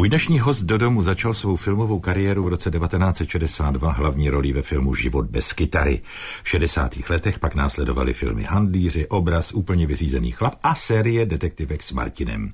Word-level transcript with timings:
Můj 0.00 0.08
dnešní 0.08 0.40
host 0.40 0.62
do 0.62 0.78
domu 0.78 1.02
začal 1.02 1.34
svou 1.34 1.56
filmovou 1.56 2.00
kariéru 2.00 2.44
v 2.44 2.48
roce 2.48 2.70
1962 2.70 3.92
hlavní 3.92 4.30
roli 4.30 4.52
ve 4.52 4.62
filmu 4.62 4.94
Život 4.94 5.26
bez 5.26 5.52
kytary. 5.52 6.00
V 6.42 6.48
60. 6.48 6.92
letech 7.10 7.38
pak 7.38 7.54
následovaly 7.54 8.12
filmy 8.12 8.42
Handlíři, 8.42 9.08
Obraz, 9.08 9.52
Úplně 9.52 9.86
vyřízený 9.86 10.32
chlap 10.32 10.54
a 10.62 10.74
série 10.74 11.26
Detektivek 11.26 11.82
s 11.82 11.92
Martinem. 11.92 12.52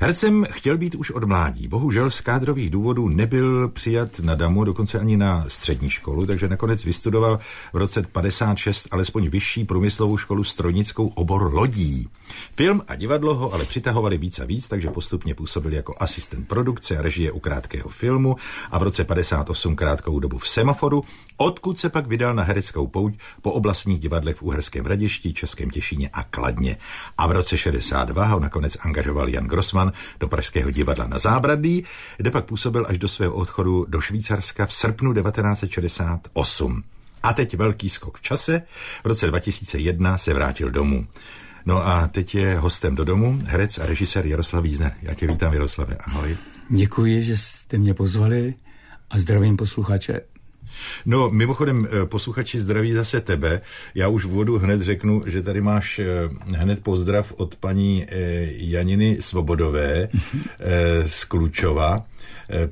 Hercem 0.00 0.46
chtěl 0.50 0.78
být 0.78 0.94
už 0.94 1.10
od 1.10 1.24
mládí. 1.24 1.68
Bohužel 1.68 2.10
z 2.10 2.20
kádrových 2.20 2.70
důvodů 2.70 3.08
nebyl 3.08 3.68
přijat 3.68 4.18
na 4.18 4.34
Damu, 4.34 4.64
dokonce 4.64 5.00
ani 5.00 5.16
na 5.16 5.44
střední 5.48 5.90
školu, 5.90 6.26
takže 6.26 6.48
nakonec 6.48 6.84
vystudoval 6.84 7.38
v 7.72 7.76
roce 7.76 8.02
56 8.02 8.88
alespoň 8.90 9.28
vyšší 9.28 9.64
průmyslovou 9.64 10.16
školu 10.16 10.44
strojnickou 10.44 11.06
obor 11.06 11.54
lodí. 11.54 12.08
Film 12.56 12.82
a 12.88 12.94
divadlo 12.94 13.34
ho 13.34 13.52
ale 13.52 13.64
přitahovali 13.64 14.18
víc 14.18 14.38
a 14.38 14.44
víc, 14.44 14.68
takže 14.68 14.90
postupně 14.90 15.34
působil 15.34 15.72
jako 15.72 15.94
asistent 15.98 16.48
produkce 16.48 16.98
a 16.98 17.02
režie 17.02 17.32
u 17.32 17.40
krátkého 17.40 17.88
filmu 17.88 18.36
a 18.70 18.78
v 18.78 18.82
roce 18.82 19.04
58 19.04 19.76
krátkou 19.76 20.20
dobu 20.20 20.38
v 20.38 20.48
Semaforu, 20.48 21.02
odkud 21.36 21.78
se 21.78 21.88
pak 21.88 22.06
vydal 22.06 22.34
na 22.34 22.42
hereckou 22.42 22.86
pouť 22.86 23.14
po 23.42 23.52
oblastních 23.52 24.00
divadlech 24.00 24.36
v 24.36 24.42
Uherském 24.42 24.84
Hradišti, 24.84 25.32
Českém 25.32 25.70
Těšíně 25.70 26.10
a 26.12 26.22
Kladně. 26.22 26.76
A 27.18 27.26
v 27.26 27.32
roce 27.32 27.58
62 27.58 28.24
ho 28.24 28.40
nakonec 28.40 28.76
angažoval 28.80 29.28
Jan 29.28 29.46
Grossman 29.46 29.85
do 30.20 30.28
Pražského 30.28 30.70
divadla 30.70 31.06
na 31.06 31.18
Zábradlí, 31.18 31.84
kde 32.16 32.30
pak 32.30 32.44
působil 32.44 32.86
až 32.88 32.98
do 32.98 33.08
svého 33.08 33.34
odchodu 33.34 33.86
do 33.88 34.00
Švýcarska 34.00 34.66
v 34.66 34.72
srpnu 34.72 35.14
1968. 35.14 36.82
A 37.22 37.32
teď 37.32 37.56
velký 37.56 37.88
skok 37.88 38.18
v 38.18 38.22
čase. 38.22 38.62
V 39.04 39.06
roce 39.06 39.26
2001 39.26 40.18
se 40.18 40.34
vrátil 40.34 40.70
domů. 40.70 41.06
No 41.66 41.86
a 41.86 42.06
teď 42.06 42.34
je 42.34 42.58
hostem 42.58 42.94
do 42.94 43.04
domu 43.04 43.38
herec 43.44 43.78
a 43.78 43.86
režisér 43.86 44.26
Jaroslav 44.26 44.62
Vízner. 44.62 44.92
Já 45.02 45.14
tě 45.14 45.26
vítám, 45.26 45.52
Jaroslave. 45.52 45.96
Ahoj. 45.96 46.36
Děkuji, 46.68 47.22
že 47.22 47.36
jste 47.36 47.78
mě 47.78 47.94
pozvali 47.94 48.54
a 49.10 49.18
zdravím 49.18 49.56
posluchače. 49.56 50.20
No, 51.06 51.30
mimochodem, 51.30 51.86
eh, 51.86 52.06
posluchači 52.06 52.58
zdraví 52.58 52.92
zase 52.92 53.20
tebe. 53.20 53.60
Já 53.94 54.08
už 54.08 54.24
v 54.24 54.28
vodu 54.28 54.58
hned 54.58 54.82
řeknu, 54.82 55.22
že 55.26 55.42
tady 55.42 55.60
máš 55.60 55.98
eh, 55.98 56.04
hned 56.56 56.82
pozdrav 56.82 57.32
od 57.36 57.56
paní 57.56 58.04
eh, 58.04 58.08
Janiny 58.56 59.16
Svobodové 59.20 60.08
z 61.06 61.24
Klučova 61.24 62.04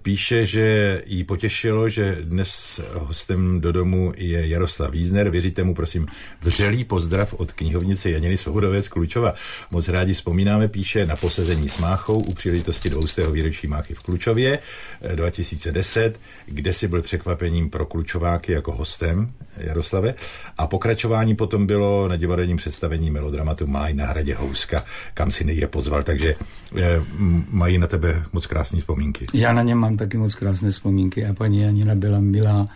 píše, 0.02 0.46
že 0.46 1.02
jí 1.06 1.24
potěšilo, 1.24 1.88
že 1.88 2.18
dnes 2.22 2.80
hostem 2.92 3.60
do 3.60 3.72
domu 3.72 4.12
je 4.16 4.48
Jaroslav 4.48 4.90
Vízner. 4.90 5.30
Věříte 5.30 5.64
mu, 5.64 5.74
prosím, 5.74 6.06
vřelý 6.42 6.84
pozdrav 6.84 7.34
od 7.34 7.52
knihovnice 7.52 8.10
Janiny 8.10 8.38
Svobodové 8.38 8.82
z 8.82 8.88
Klučova. 8.88 9.34
Moc 9.70 9.88
rádi 9.88 10.12
vzpomínáme, 10.12 10.68
píše 10.68 11.06
na 11.06 11.16
posezení 11.16 11.68
s 11.68 11.78
Máchou 11.78 12.18
u 12.18 12.34
příležitosti 12.34 12.90
200. 12.90 13.30
výročí 13.30 13.66
Máchy 13.66 13.94
v 13.94 14.00
Klučově 14.00 14.58
2010, 15.14 16.16
eh, 16.16 16.18
kde 16.46 16.72
si 16.72 16.88
byl 16.88 17.02
překvapením 17.02 17.70
pro 17.70 17.86
Klučováky 17.86 18.52
jako 18.52 18.72
hostem 18.72 19.32
Jaroslave. 19.56 20.14
A 20.58 20.66
pokračování 20.66 21.36
potom 21.36 21.66
bylo 21.66 22.08
na 22.08 22.16
divadelním 22.16 22.56
představení 22.56 23.10
melodramatu 23.10 23.66
Máj 23.66 23.94
na 23.94 24.06
hradě 24.06 24.34
Houska, 24.34 24.84
kam 25.14 25.30
si 25.30 25.44
je 25.52 25.66
pozval. 25.66 26.02
Takže 26.02 26.34
eh, 26.78 27.00
mají 27.50 27.78
na 27.78 27.86
tebe 27.86 28.24
moc 28.32 28.46
krásné 28.46 28.80
vzpomínky. 28.80 29.26
Já 29.44 29.52
na 29.52 29.62
něm 29.62 29.78
mám 29.78 29.96
taky 29.96 30.16
moc 30.16 30.34
krásné 30.34 30.70
vzpomínky 30.70 31.26
a 31.26 31.34
paní 31.34 31.60
Janina 31.60 31.94
byla 31.94 32.20
milá. 32.20 32.68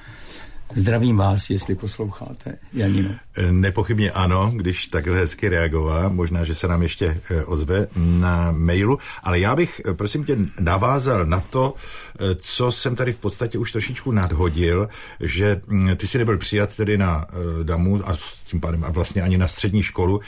Zdravím 0.74 1.16
vás, 1.16 1.50
jestli 1.50 1.74
posloucháte, 1.74 2.58
Janino. 2.72 3.10
Nepochybně 3.50 4.10
ano, 4.10 4.52
když 4.56 4.88
takhle 4.88 5.18
hezky 5.18 5.48
reagovala. 5.48 6.08
Možná, 6.08 6.44
že 6.44 6.54
se 6.54 6.68
nám 6.68 6.82
ještě 6.82 7.20
eh, 7.30 7.44
ozve 7.44 7.86
na 7.96 8.52
mailu. 8.52 8.98
Ale 9.22 9.40
já 9.40 9.56
bych, 9.56 9.80
eh, 9.84 9.94
prosím 9.94 10.24
tě, 10.24 10.38
navázal 10.60 11.26
na 11.26 11.40
to, 11.40 11.74
eh, 11.74 12.34
co 12.34 12.72
jsem 12.72 12.96
tady 12.96 13.12
v 13.12 13.18
podstatě 13.18 13.58
už 13.58 13.72
trošičku 13.72 14.12
nadhodil, 14.12 14.88
že 15.20 15.60
hm, 15.66 15.96
ty 15.96 16.06
si 16.06 16.18
nebyl 16.18 16.38
přijat 16.38 16.76
tedy 16.76 16.98
na 16.98 17.26
DAMu 17.62 18.08
a 18.08 18.16
tím 18.44 18.60
pádem 18.60 18.84
a 18.84 18.90
vlastně 18.90 19.22
ani 19.22 19.38
na 19.38 19.48
střední 19.48 19.82
školu. 19.82 20.20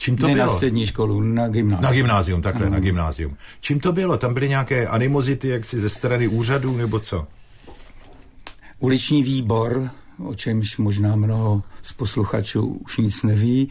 Čím 0.00 0.16
to 0.16 0.26
ne 0.26 0.34
bylo? 0.34 0.46
na 0.46 0.52
střední 0.52 0.86
školu, 0.86 1.20
na 1.20 1.48
gymnázium. 1.48 1.82
Na 1.82 1.92
gymnázium, 1.92 2.42
takhle, 2.42 2.66
ano. 2.66 2.74
na 2.74 2.80
gymnázium. 2.80 3.36
Čím 3.60 3.80
to 3.80 3.92
bylo? 3.92 4.16
Tam 4.16 4.34
byly 4.34 4.48
nějaké 4.48 4.86
animozity, 4.86 5.48
jak 5.48 5.64
si 5.64 5.80
ze 5.80 5.88
strany 5.88 6.28
úřadů, 6.28 6.76
nebo 6.76 7.00
co? 7.00 7.26
Uliční 8.78 9.22
výbor, 9.22 9.90
o 10.18 10.34
čemž 10.34 10.76
možná 10.76 11.16
mnoho 11.16 11.62
z 11.82 11.92
posluchačů 11.92 12.66
už 12.66 12.96
nic 12.96 13.22
neví, 13.22 13.70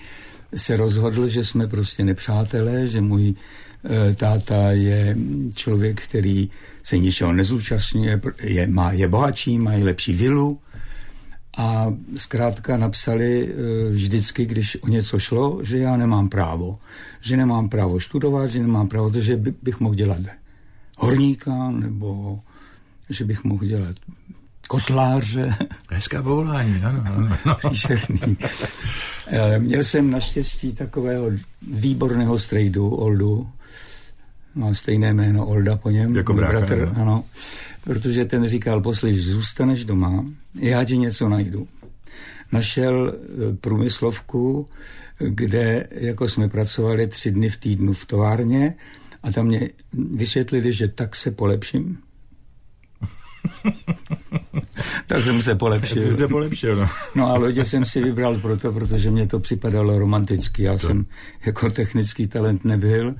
se 0.55 0.77
rozhodl, 0.77 1.27
že 1.27 1.45
jsme 1.45 1.67
prostě 1.67 2.03
nepřátelé, 2.03 2.87
že 2.87 3.01
můj 3.01 3.33
e, 3.33 4.15
táta 4.15 4.71
je 4.71 5.17
člověk, 5.55 6.01
který 6.01 6.49
se 6.83 6.97
ničeho 6.97 7.33
nezúčastňuje, 7.33 8.21
je, 8.41 8.67
má, 8.67 8.91
je 8.91 9.07
bohatší, 9.07 9.59
má 9.59 9.71
lepší 9.81 10.13
vilu, 10.13 10.59
a 11.59 11.93
zkrátka 12.15 12.77
napsali 12.77 13.43
e, 13.43 13.89
vždycky, 13.89 14.45
když 14.45 14.77
o 14.81 14.87
něco 14.87 15.19
šlo, 15.19 15.59
že 15.63 15.77
já 15.77 15.97
nemám 15.97 16.29
právo. 16.29 16.79
Že 17.21 17.37
nemám 17.37 17.69
právo 17.69 17.99
studovat, 17.99 18.47
že 18.47 18.59
nemám 18.59 18.87
právo, 18.87 19.11
že 19.15 19.37
bych 19.37 19.79
mohl 19.79 19.95
dělat 19.95 20.21
horníka, 20.97 21.71
nebo 21.71 22.39
že 23.09 23.25
bych 23.25 23.43
mohl 23.43 23.65
dělat 23.65 23.95
kotláře. 24.67 25.55
Hezká 25.89 26.23
povolání, 26.23 26.81
ano. 26.83 27.03
ano. 27.05 27.55
Příšerný. 27.69 28.37
E, 29.27 29.59
měl 29.59 29.83
jsem 29.83 30.11
naštěstí 30.11 30.73
takového 30.73 31.31
výborného 31.61 32.39
strejdu, 32.39 32.89
Oldu, 32.89 33.49
má 34.55 34.73
stejné 34.73 35.13
jméno 35.13 35.45
Olda 35.45 35.75
po 35.75 35.89
něm. 35.89 36.15
Jako 36.15 36.33
brácha, 36.33 36.59
bratr, 36.59 36.91
ano 36.95 37.23
protože 37.83 38.25
ten 38.25 38.47
říkal, 38.47 38.81
poslyš, 38.81 39.25
zůstaneš 39.25 39.85
doma, 39.85 40.25
já 40.55 40.83
ti 40.83 40.97
něco 40.97 41.29
najdu. 41.29 41.67
Našel 42.51 43.13
e, 43.13 43.55
průmyslovku, 43.55 44.69
kde 45.19 45.87
jako 45.91 46.29
jsme 46.29 46.49
pracovali 46.49 47.07
tři 47.07 47.31
dny 47.31 47.49
v 47.49 47.57
týdnu 47.57 47.93
v 47.93 48.05
továrně 48.05 48.75
a 49.23 49.31
tam 49.31 49.45
mě 49.45 49.69
vysvětlili, 49.93 50.73
že 50.73 50.87
tak 50.87 51.15
se 51.15 51.31
polepším. 51.31 51.97
tak 55.07 55.23
jsem 55.23 55.41
se 55.41 55.55
polepšil. 55.55 56.17
se 56.17 56.27
polepšil, 56.27 56.75
no. 56.75 56.89
no 57.15 57.27
a 57.27 57.37
lodě 57.37 57.65
jsem 57.65 57.85
si 57.85 58.03
vybral 58.03 58.37
proto, 58.37 58.71
protože 58.71 59.11
mě 59.11 59.27
to 59.27 59.39
připadalo 59.39 59.99
romanticky. 59.99 60.63
Já 60.63 60.77
to. 60.77 60.87
jsem 60.87 61.05
jako 61.45 61.69
technický 61.69 62.27
talent 62.27 62.65
nebyl, 62.65 63.15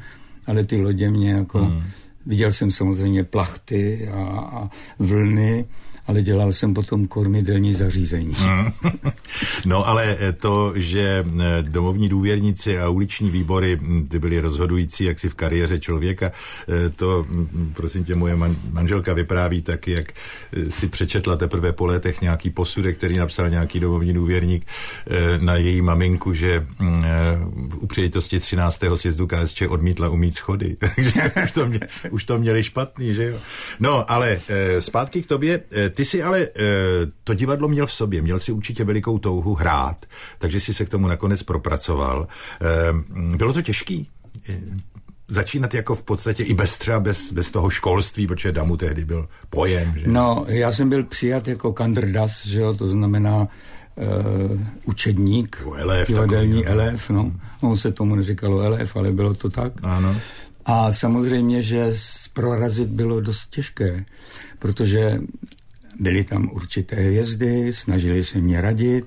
ale 0.49 0.63
ty 0.63 0.77
lodě 0.77 1.11
mě 1.11 1.31
jako 1.31 1.59
hmm. 1.59 1.83
Viděl 2.25 2.51
jsem 2.51 2.71
samozřejmě 2.71 3.23
plachty 3.23 4.09
a, 4.13 4.23
a 4.53 4.69
vlny, 4.99 5.65
ale 6.09 6.22
dělal 6.22 6.53
jsem 6.53 6.74
potom 6.74 7.08
kormidelní 7.08 7.74
zařízení. 7.74 8.36
Hmm. 8.38 8.72
No 9.66 9.88
ale 9.88 10.18
to, 10.42 10.74
že 10.75 11.25
eh, 11.42 11.62
domovní 11.62 12.09
důvěrníci 12.09 12.80
a 12.80 12.90
uliční 12.90 13.30
výbory 13.30 13.78
hm, 13.81 14.08
ty 14.08 14.20
byly 14.20 14.40
rozhodující 14.40 15.03
jaksi 15.03 15.30
v 15.30 15.34
kariéře 15.34 15.80
člověka, 15.80 16.31
eh, 16.86 16.90
to 16.90 17.25
hm, 17.30 17.74
prosím 17.75 18.03
tě 18.03 18.16
moje 18.16 18.36
manželka 18.72 19.14
vypráví 19.14 19.62
tak, 19.62 19.88
jak 19.88 20.12
eh, 20.53 20.72
si 20.72 20.88
přečetla 20.88 21.36
teprve 21.36 21.72
po 21.72 21.86
letech 21.86 22.22
nějaký 22.22 22.50
posudek, 22.50 22.97
který 22.97 23.18
napsal 23.18 23.50
nějaký 23.50 23.80
domovní 23.80 24.14
důvěrník 24.14 24.66
na 25.40 25.56
její 25.56 25.81
maminku, 25.81 26.34
že 26.34 26.68
hm, 26.80 27.02
u 27.80 27.88
příležitosti 27.88 28.40
13. 28.40 28.84
sjezdu 28.96 29.28
KSČ 29.28 29.62
odmítla 29.62 30.09
umít 30.09 30.36
schody. 30.36 30.76
Takže 30.96 31.31
už 31.44 31.52
to, 31.52 31.66
mě, 31.66 31.80
už 32.12 32.24
to 32.24 32.38
měli 32.38 32.64
špatný, 32.64 33.14
že 33.14 33.24
jo? 33.24 33.38
No, 33.80 34.12
ale 34.12 34.41
zpátky 34.80 35.22
k 35.22 35.26
tobě 35.26 35.62
ty 35.99 36.05
jsi 36.05 36.23
ale 36.23 36.41
e, 36.41 36.49
to 37.23 37.33
divadlo 37.33 37.67
měl 37.67 37.85
v 37.85 37.93
sobě, 37.93 38.21
měl 38.21 38.39
si 38.39 38.51
určitě 38.51 38.83
velikou 38.83 39.19
touhu 39.19 39.53
hrát, 39.53 40.05
takže 40.37 40.59
si 40.59 40.73
se 40.73 40.85
k 40.85 40.89
tomu 40.89 41.07
nakonec 41.07 41.43
propracoval. 41.43 42.27
E, 42.61 43.37
bylo 43.37 43.53
to 43.53 43.61
těžký? 43.61 44.09
E, 44.49 44.59
začínat 45.27 45.73
jako 45.73 45.95
v 45.95 46.03
podstatě 46.03 46.43
i 46.43 46.53
bez 46.53 46.77
třeba 46.77 46.99
bez, 46.99 47.31
bez 47.31 47.51
toho 47.51 47.69
školství, 47.69 48.28
protože 48.28 48.51
Damu 48.51 48.78
tehdy 48.78 49.05
byl 49.05 49.28
pojem. 49.49 49.93
Že? 49.97 50.07
No, 50.07 50.46
já 50.47 50.72
jsem 50.72 50.90
byl 50.90 51.03
přijat 51.03 51.47
jako 51.47 51.73
kandrdas, 51.73 52.45
že 52.45 52.59
jo, 52.59 52.73
to 52.73 52.90
znamená 52.90 53.47
uh, 53.95 54.61
učedník, 54.84 55.63
elef, 55.78 56.07
divadelní 56.07 56.63
takový, 56.63 56.81
elef, 56.81 57.09
no. 57.09 57.31
On 57.61 57.78
se 57.78 57.91
tomu 57.91 58.16
neříkalo 58.16 58.59
elef, 58.59 58.95
ale 58.95 59.11
bylo 59.11 59.34
to 59.34 59.49
tak. 59.49 59.73
Ano. 59.84 60.16
A 60.66 60.91
samozřejmě, 60.91 61.63
že 61.63 61.93
prorazit 62.34 62.90
bylo 62.90 63.22
dost 63.22 63.49
těžké, 63.49 64.05
protože 64.59 65.19
Byly 66.00 66.24
tam 66.24 66.50
určité 66.52 66.96
hvězdy, 66.96 67.74
snažili 67.74 68.24
se 68.24 68.40
mě 68.40 68.62
radit. 68.62 69.06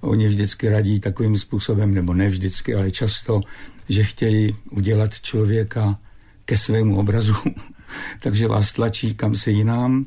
Oni 0.00 0.28
vždycky 0.28 0.68
radí 0.68 1.00
takovým 1.00 1.36
způsobem, 1.36 1.94
nebo 1.94 2.14
ne 2.14 2.28
vždycky, 2.28 2.74
ale 2.74 2.90
často, 2.90 3.40
že 3.88 4.04
chtějí 4.04 4.56
udělat 4.70 5.20
člověka 5.20 5.98
ke 6.44 6.56
svému 6.56 6.98
obrazu, 6.98 7.34
takže 8.20 8.48
vás 8.48 8.72
tlačí 8.72 9.14
kam 9.14 9.34
se 9.34 9.50
jinam. 9.50 10.06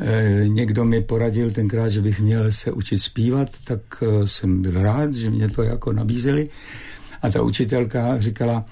E, 0.00 0.48
někdo 0.48 0.84
mi 0.84 1.02
poradil 1.02 1.50
tenkrát, 1.50 1.88
že 1.88 2.00
bych 2.00 2.20
měl 2.20 2.52
se 2.52 2.72
učit 2.72 2.98
zpívat, 2.98 3.48
tak 3.64 3.80
e, 4.02 4.26
jsem 4.28 4.62
byl 4.62 4.82
rád, 4.82 5.14
že 5.14 5.30
mě 5.30 5.48
to 5.48 5.62
jako 5.62 5.92
nabízeli. 5.92 6.50
A 7.22 7.30
ta 7.30 7.42
učitelka 7.42 8.20
říkala, 8.20 8.64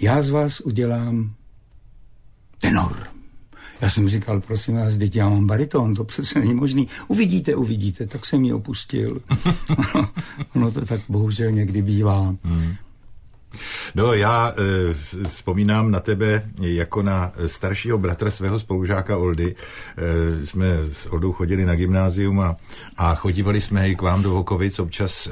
já 0.00 0.22
z 0.22 0.28
vás 0.28 0.60
udělám 0.60 1.34
tenor. 2.60 3.13
Já 3.84 3.90
jsem 3.90 4.08
říkal, 4.08 4.40
prosím 4.40 4.76
vás, 4.76 4.96
děti, 4.96 5.18
já 5.18 5.28
mám 5.28 5.46
bariton, 5.46 5.94
to 5.94 6.04
přece 6.04 6.38
není 6.38 6.54
možný. 6.54 6.88
Uvidíte, 7.08 7.54
uvidíte, 7.54 8.06
tak 8.06 8.26
jsem 8.26 8.44
ji 8.44 8.52
opustil. 8.52 9.20
ono 10.54 10.70
to 10.70 10.86
tak 10.86 11.00
bohužel 11.08 11.50
někdy 11.50 11.82
bývá. 11.82 12.34
Hmm. 12.44 12.74
No 13.94 14.14
já 14.14 14.54
e, 14.56 14.94
vzpomínám 15.28 15.90
na 15.90 16.00
tebe 16.00 16.42
jako 16.60 17.02
na 17.02 17.32
staršího 17.46 17.98
bratra 17.98 18.30
svého 18.30 18.58
spolužáka 18.58 19.16
Oldy. 19.16 19.54
E, 19.96 20.46
jsme 20.46 20.66
s 20.92 21.06
Oldou 21.06 21.32
chodili 21.32 21.64
na 21.64 21.74
gymnázium 21.74 22.40
a, 22.40 22.56
a 22.96 23.14
chodívali 23.14 23.60
jsme 23.60 23.88
i 23.88 23.96
k 23.96 24.02
vám 24.02 24.22
do 24.22 24.30
Vokovic 24.30 24.78
občas 24.78 25.26
e, 25.26 25.30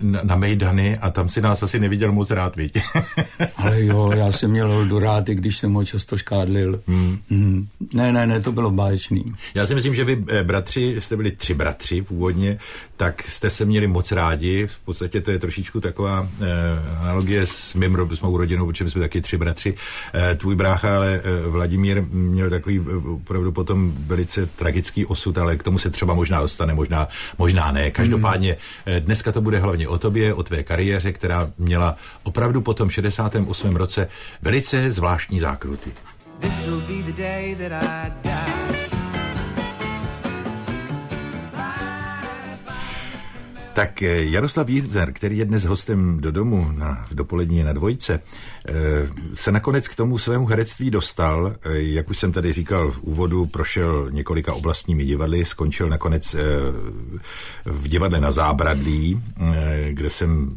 na, 0.00 0.20
na 0.22 0.36
Mejdany 0.36 0.98
a 0.98 1.10
tam 1.10 1.28
si 1.28 1.40
nás 1.40 1.62
asi 1.62 1.80
neviděl 1.80 2.12
moc 2.12 2.30
rád, 2.30 2.56
víte. 2.56 2.80
Ale 3.56 3.84
jo, 3.84 4.12
já 4.16 4.32
jsem 4.32 4.50
měl 4.50 4.72
Oldu 4.72 4.98
rád, 4.98 5.28
i 5.28 5.34
když 5.34 5.58
jsem 5.58 5.74
ho 5.74 5.84
často 5.84 6.18
škádlil. 6.18 6.80
Hmm. 6.86 7.18
Hmm. 7.30 7.68
Ne, 7.92 8.12
ne, 8.12 8.26
ne, 8.26 8.40
to 8.40 8.52
bylo 8.52 8.70
báječný. 8.70 9.34
Já 9.54 9.66
si 9.66 9.74
myslím, 9.74 9.94
že 9.94 10.04
vy 10.04 10.16
bratři, 10.42 10.96
jste 10.98 11.16
byli 11.16 11.30
tři 11.30 11.54
bratři 11.54 12.02
původně, 12.02 12.58
tak 12.96 13.22
jste 13.22 13.50
se 13.50 13.64
měli 13.64 13.86
moc 13.86 14.12
rádi. 14.12 14.66
V 14.66 14.78
podstatě 14.78 15.20
to 15.20 15.30
je 15.30 15.38
trošičku 15.38 15.80
taková 15.80 16.28
analogie 17.00 17.46
s, 17.46 17.74
mým, 17.74 17.98
s 18.14 18.20
mou 18.20 18.36
rodinou, 18.36 18.66
protože 18.66 18.90
jsme 18.90 19.00
taky 19.00 19.20
tři 19.20 19.38
bratři. 19.38 19.74
Eh, 20.14 20.34
tvůj 20.34 20.54
brácha, 20.54 20.96
ale 20.96 21.20
eh, 21.24 21.48
Vladimír 21.48 22.02
měl 22.10 22.50
takový 22.50 22.80
eh, 22.80 23.08
opravdu 23.08 23.52
potom 23.52 23.92
velice 24.06 24.46
tragický 24.46 25.06
osud, 25.06 25.38
ale 25.38 25.56
k 25.56 25.62
tomu 25.62 25.78
se 25.78 25.90
třeba 25.90 26.14
možná 26.14 26.40
dostane, 26.40 26.74
možná, 26.74 27.08
možná 27.38 27.72
ne. 27.72 27.90
Každopádně 27.90 28.56
dneska 28.98 29.32
to 29.32 29.40
bude 29.40 29.58
hlavně 29.58 29.88
o 29.88 29.98
tobě, 29.98 30.34
o 30.34 30.42
tvé 30.42 30.62
kariéře, 30.62 31.12
která 31.12 31.50
měla 31.58 31.96
opravdu 32.22 32.60
po 32.60 32.74
tom 32.74 32.90
68. 32.90 33.76
roce 33.76 34.08
velice 34.42 34.90
zvláštní 34.90 35.40
zákruty. 35.40 35.92
This 36.40 36.66
will 36.66 36.80
be 36.88 37.02
the 37.02 37.12
day 37.12 37.54
that 37.54 37.72
I 37.72 38.12
die. 38.22 38.34
Tak 43.74 44.02
eh, 44.02 44.24
Jaroslav 44.24 44.68
Jířzer, 44.68 45.12
který 45.12 45.38
je 45.38 45.44
dnes 45.44 45.64
hostem 45.64 46.20
do 46.20 46.30
domu 46.30 46.70
na, 46.72 47.06
v 47.10 47.14
dopolední 47.14 47.62
na 47.62 47.72
dvojce, 47.72 48.20
eh, 48.68 48.72
se 49.34 49.52
nakonec 49.52 49.88
k 49.88 49.94
tomu 49.94 50.18
svému 50.18 50.46
herectví 50.46 50.90
dostal. 50.90 51.56
Eh, 51.62 51.70
jak 51.72 52.10
už 52.10 52.18
jsem 52.18 52.32
tady 52.32 52.52
říkal 52.52 52.90
v 52.90 53.02
úvodu, 53.02 53.46
prošel 53.46 54.10
několika 54.10 54.54
oblastními 54.54 55.04
divadly, 55.04 55.44
skončil 55.44 55.88
nakonec 55.88 56.36
v 57.64 57.88
divadle 57.88 58.20
na 58.20 58.30
Zábradlí, 58.30 59.22
kde 59.90 60.10
jsem 60.10 60.56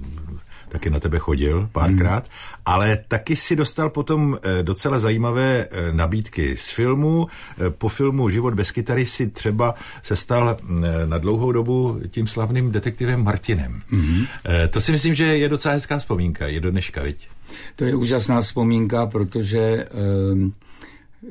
taky 0.70 0.90
na 0.90 1.00
tebe 1.00 1.20
chodil 1.20 1.70
párkrát, 1.72 2.24
hmm. 2.24 2.62
ale 2.66 2.98
taky 3.08 3.36
si 3.36 3.56
dostal 3.56 3.90
potom 3.90 4.38
eh, 4.42 4.64
docela 4.64 5.00
zajímavé 5.00 5.68
eh, 5.72 5.92
nabídky 5.92 6.58
z 6.58 6.70
filmu. 6.70 7.28
Eh, 7.28 7.70
po 7.70 7.90
filmu 7.90 8.30
Život 8.30 8.54
bez 8.54 8.72
kytary 8.72 9.06
si 9.06 9.28
třeba 9.28 9.76
se 10.04 10.16
stal 10.16 10.58
na 11.06 11.18
dlouhou 11.18 11.52
dobu 11.52 12.00
tím 12.10 12.28
slavným 12.28 12.72
detektivem 12.72 13.24
Martinem. 13.24 13.82
Hmm. 13.90 14.26
To 14.70 14.82
si 14.82 14.92
myslím, 14.92 15.16
že 15.16 15.24
je 15.24 15.50
docela 15.50 15.74
hezká 15.74 15.98
vzpomínka, 15.98 16.48
je 16.48 16.60
do 16.60 16.72
dneška, 16.72 17.04
viď? 17.04 17.28
To 17.76 17.86
je 17.86 17.96
úžasná 17.96 18.42
vzpomínka, 18.42 19.06
protože 19.06 19.60
ehm, 19.60 20.54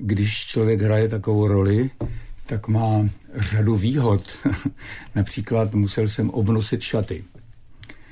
když 0.00 0.47
člověk 0.47 0.83
hraje 0.83 1.09
takovou 1.09 1.47
roli, 1.47 1.91
tak 2.47 2.69
má 2.69 3.09
řadu 3.35 3.77
výhod. 3.77 4.23
Například 5.15 5.75
musel 5.75 6.09
jsem 6.09 6.31
obnosit 6.31 6.81
šaty. 6.81 7.25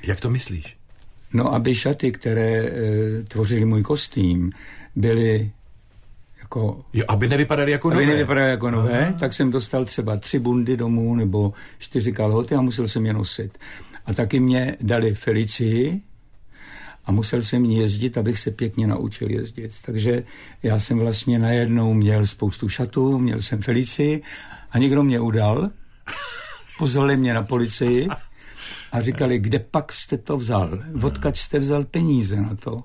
Jak 0.03 0.19
to 0.19 0.29
myslíš? 0.29 0.74
No, 1.35 1.53
aby 1.53 1.75
šaty, 1.75 2.11
které 2.11 2.49
e, 2.49 2.71
tvořily 3.27 3.65
můj 3.65 3.83
kostým, 3.83 4.51
byly 4.95 5.51
jako... 6.39 6.85
Jo, 6.93 7.05
aby 7.07 7.27
nevypadaly 7.27 7.71
jako 7.71 7.87
aby 7.87 7.95
nové. 7.95 8.05
Aby 8.05 8.13
nevypadaly 8.13 8.49
jako 8.49 8.71
nové, 8.71 9.07
Aha. 9.07 9.19
tak 9.19 9.33
jsem 9.33 9.51
dostal 9.51 9.85
třeba 9.85 10.17
tři 10.17 10.39
bundy 10.39 10.77
domů 10.77 11.15
nebo 11.15 11.53
čtyři 11.79 12.11
kalhoty 12.11 12.55
a 12.55 12.61
musel 12.61 12.87
jsem 12.87 13.05
je 13.05 13.13
nosit. 13.13 13.57
A 14.05 14.13
taky 14.13 14.39
mě 14.39 14.77
dali 14.81 15.15
Felicii 15.15 16.01
a 17.05 17.11
musel 17.11 17.41
jsem 17.41 17.65
jezdit, 17.65 18.17
abych 18.17 18.39
se 18.39 18.51
pěkně 18.51 18.87
naučil 18.87 19.31
jezdit. 19.31 19.71
Takže 19.85 20.23
já 20.63 20.79
jsem 20.79 20.99
vlastně 20.99 21.39
najednou 21.39 21.93
měl 21.93 22.27
spoustu 22.27 22.69
šatů, 22.69 23.19
měl 23.19 23.41
jsem 23.41 23.61
Felicii 23.61 24.21
a 24.71 24.77
někdo 24.77 25.03
mě 25.03 25.19
udal, 25.19 25.69
pozvali 26.77 27.17
mě 27.17 27.33
na 27.33 27.43
policii 27.43 28.07
a 28.91 29.01
říkali, 29.01 29.39
kde 29.39 29.59
pak 29.59 29.93
jste 29.93 30.17
to 30.17 30.37
vzal? 30.37 30.79
Odkaď 31.01 31.37
jste 31.37 31.59
vzal 31.59 31.83
peníze 31.83 32.35
na 32.35 32.55
to? 32.55 32.83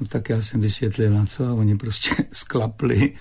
No 0.00 0.06
tak 0.06 0.28
já 0.28 0.42
jsem 0.42 0.60
vysvětlil 0.60 1.10
na 1.10 1.26
co 1.26 1.46
a 1.46 1.52
oni 1.52 1.76
prostě 1.78 2.10
sklapli, 2.32 3.12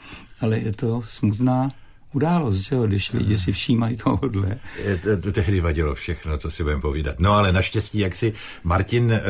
ale 0.41 0.59
je 0.59 0.71
to 0.71 1.01
smutná 1.05 1.71
událost, 2.13 2.57
že 2.57 2.75
jo, 2.75 2.87
když 2.87 3.13
lidi 3.13 3.37
si 3.37 3.51
všímají 3.51 3.97
tohohle. 3.97 4.59
To, 5.03 5.17
to 5.17 5.31
tehdy 5.31 5.59
vadilo 5.59 5.95
všechno, 5.95 6.37
co 6.37 6.51
si 6.51 6.63
budeme 6.63 6.81
povídat. 6.81 7.19
No 7.19 7.31
ale 7.31 7.51
naštěstí, 7.51 7.99
jak 7.99 8.15
si 8.15 8.33
Martin 8.63 9.11
e, 9.11 9.21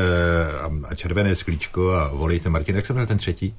a 0.88 0.94
Červené 0.94 1.34
sklíčko 1.34 1.92
a 1.92 2.08
volejte 2.08 2.50
Martin, 2.50 2.76
jak 2.76 2.86
se 2.86 2.92
byl 2.92 3.06
ten 3.06 3.18
třetí? 3.18 3.54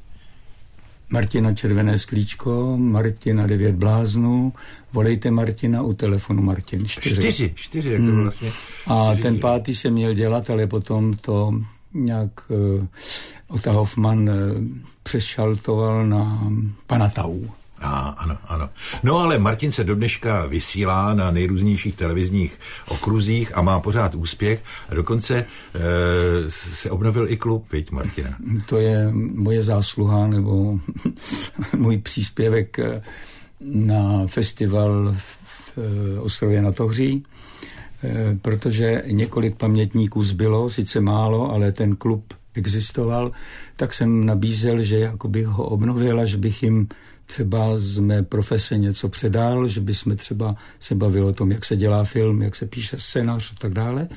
Martina 1.10 1.54
Červené 1.54 2.00
sklíčko, 2.00 2.78
Martina 2.78 3.48
Devět 3.48 3.76
bláznů, 3.76 4.54
volejte 4.94 5.32
Martina 5.32 5.82
u 5.82 5.94
telefonu 5.94 6.44
Martin. 6.44 6.88
Čtyři. 6.88 7.16
Čtyři, 7.16 7.52
čtyři, 7.56 7.92
jak 7.92 8.02
to 8.02 8.08
hmm. 8.08 8.22
vlastně. 8.22 8.52
A 8.88 9.06
čtyři. 9.06 9.24
ten 9.24 9.40
pátý 9.40 9.76
se 9.76 9.90
měl 9.90 10.14
dělat, 10.14 10.50
ale 10.50 10.68
potom 10.68 11.14
to 11.14 11.54
nějak 11.94 12.32
uh, 12.48 12.86
Ota 13.48 13.72
Hoffman 13.72 14.30
uh, 14.30 14.36
přešaltoval 15.04 16.08
na 16.08 16.52
Panatau. 16.88 17.40
A, 17.84 18.16
ano, 18.18 18.38
ano. 18.48 18.70
No 19.04 19.20
ale 19.20 19.40
Martin 19.40 19.72
se 19.72 19.84
do 19.84 19.96
dneška 19.96 20.46
vysílá 20.46 21.14
na 21.14 21.32
nejrůznějších 21.32 21.96
televizních 21.96 22.60
okruzích 22.88 23.58
a 23.58 23.62
má 23.62 23.80
pořád 23.80 24.16
úspěch. 24.16 24.64
A 24.90 24.94
dokonce 24.96 25.36
e, 25.38 25.46
se 26.50 26.92
obnovil 26.92 27.30
i 27.30 27.38
klub, 27.38 27.66
viď, 27.72 27.92
Martina? 27.92 28.38
To 28.66 28.78
je 28.78 29.12
moje 29.34 29.64
zásluha 29.64 30.28
nebo 30.28 30.80
můj 31.78 31.98
příspěvek 31.98 32.80
eh, 32.80 33.02
na 33.62 34.28
festival 34.28 35.16
v 35.18 35.78
eh, 35.78 36.20
Ostrově 36.20 36.62
na 36.62 36.72
Tohří, 36.72 37.24
protože 38.42 39.04
několik 39.08 39.56
pamětníků 39.56 40.24
zbylo, 40.24 40.70
sice 40.70 41.02
málo, 41.02 41.52
ale 41.52 41.72
ten 41.72 41.96
klub 41.96 42.34
existoval, 42.54 43.32
tak 43.76 43.94
jsem 43.94 44.26
nabízel, 44.26 44.84
že 44.84 45.00
jako 45.00 45.28
bych 45.28 45.46
ho 45.46 45.66
obnovil 45.66 46.20
a 46.20 46.26
že 46.26 46.38
bych 46.38 46.64
jim 46.64 46.88
třeba 47.26 47.80
z 47.80 48.00
mé 48.00 48.24
profese 48.24 48.78
něco 48.78 49.10
předal, 49.10 49.68
že 49.68 49.82
bychom 49.82 50.18
třeba 50.18 50.56
se 50.80 50.96
bavili 50.96 51.26
o 51.26 51.34
tom, 51.34 51.52
jak 51.52 51.66
se 51.66 51.76
dělá 51.76 52.04
film, 52.04 52.42
jak 52.42 52.56
se 52.56 52.66
píše 52.66 53.00
scénář 53.00 53.52
a 53.52 53.56
tak 53.60 53.74
dále. 53.74 54.10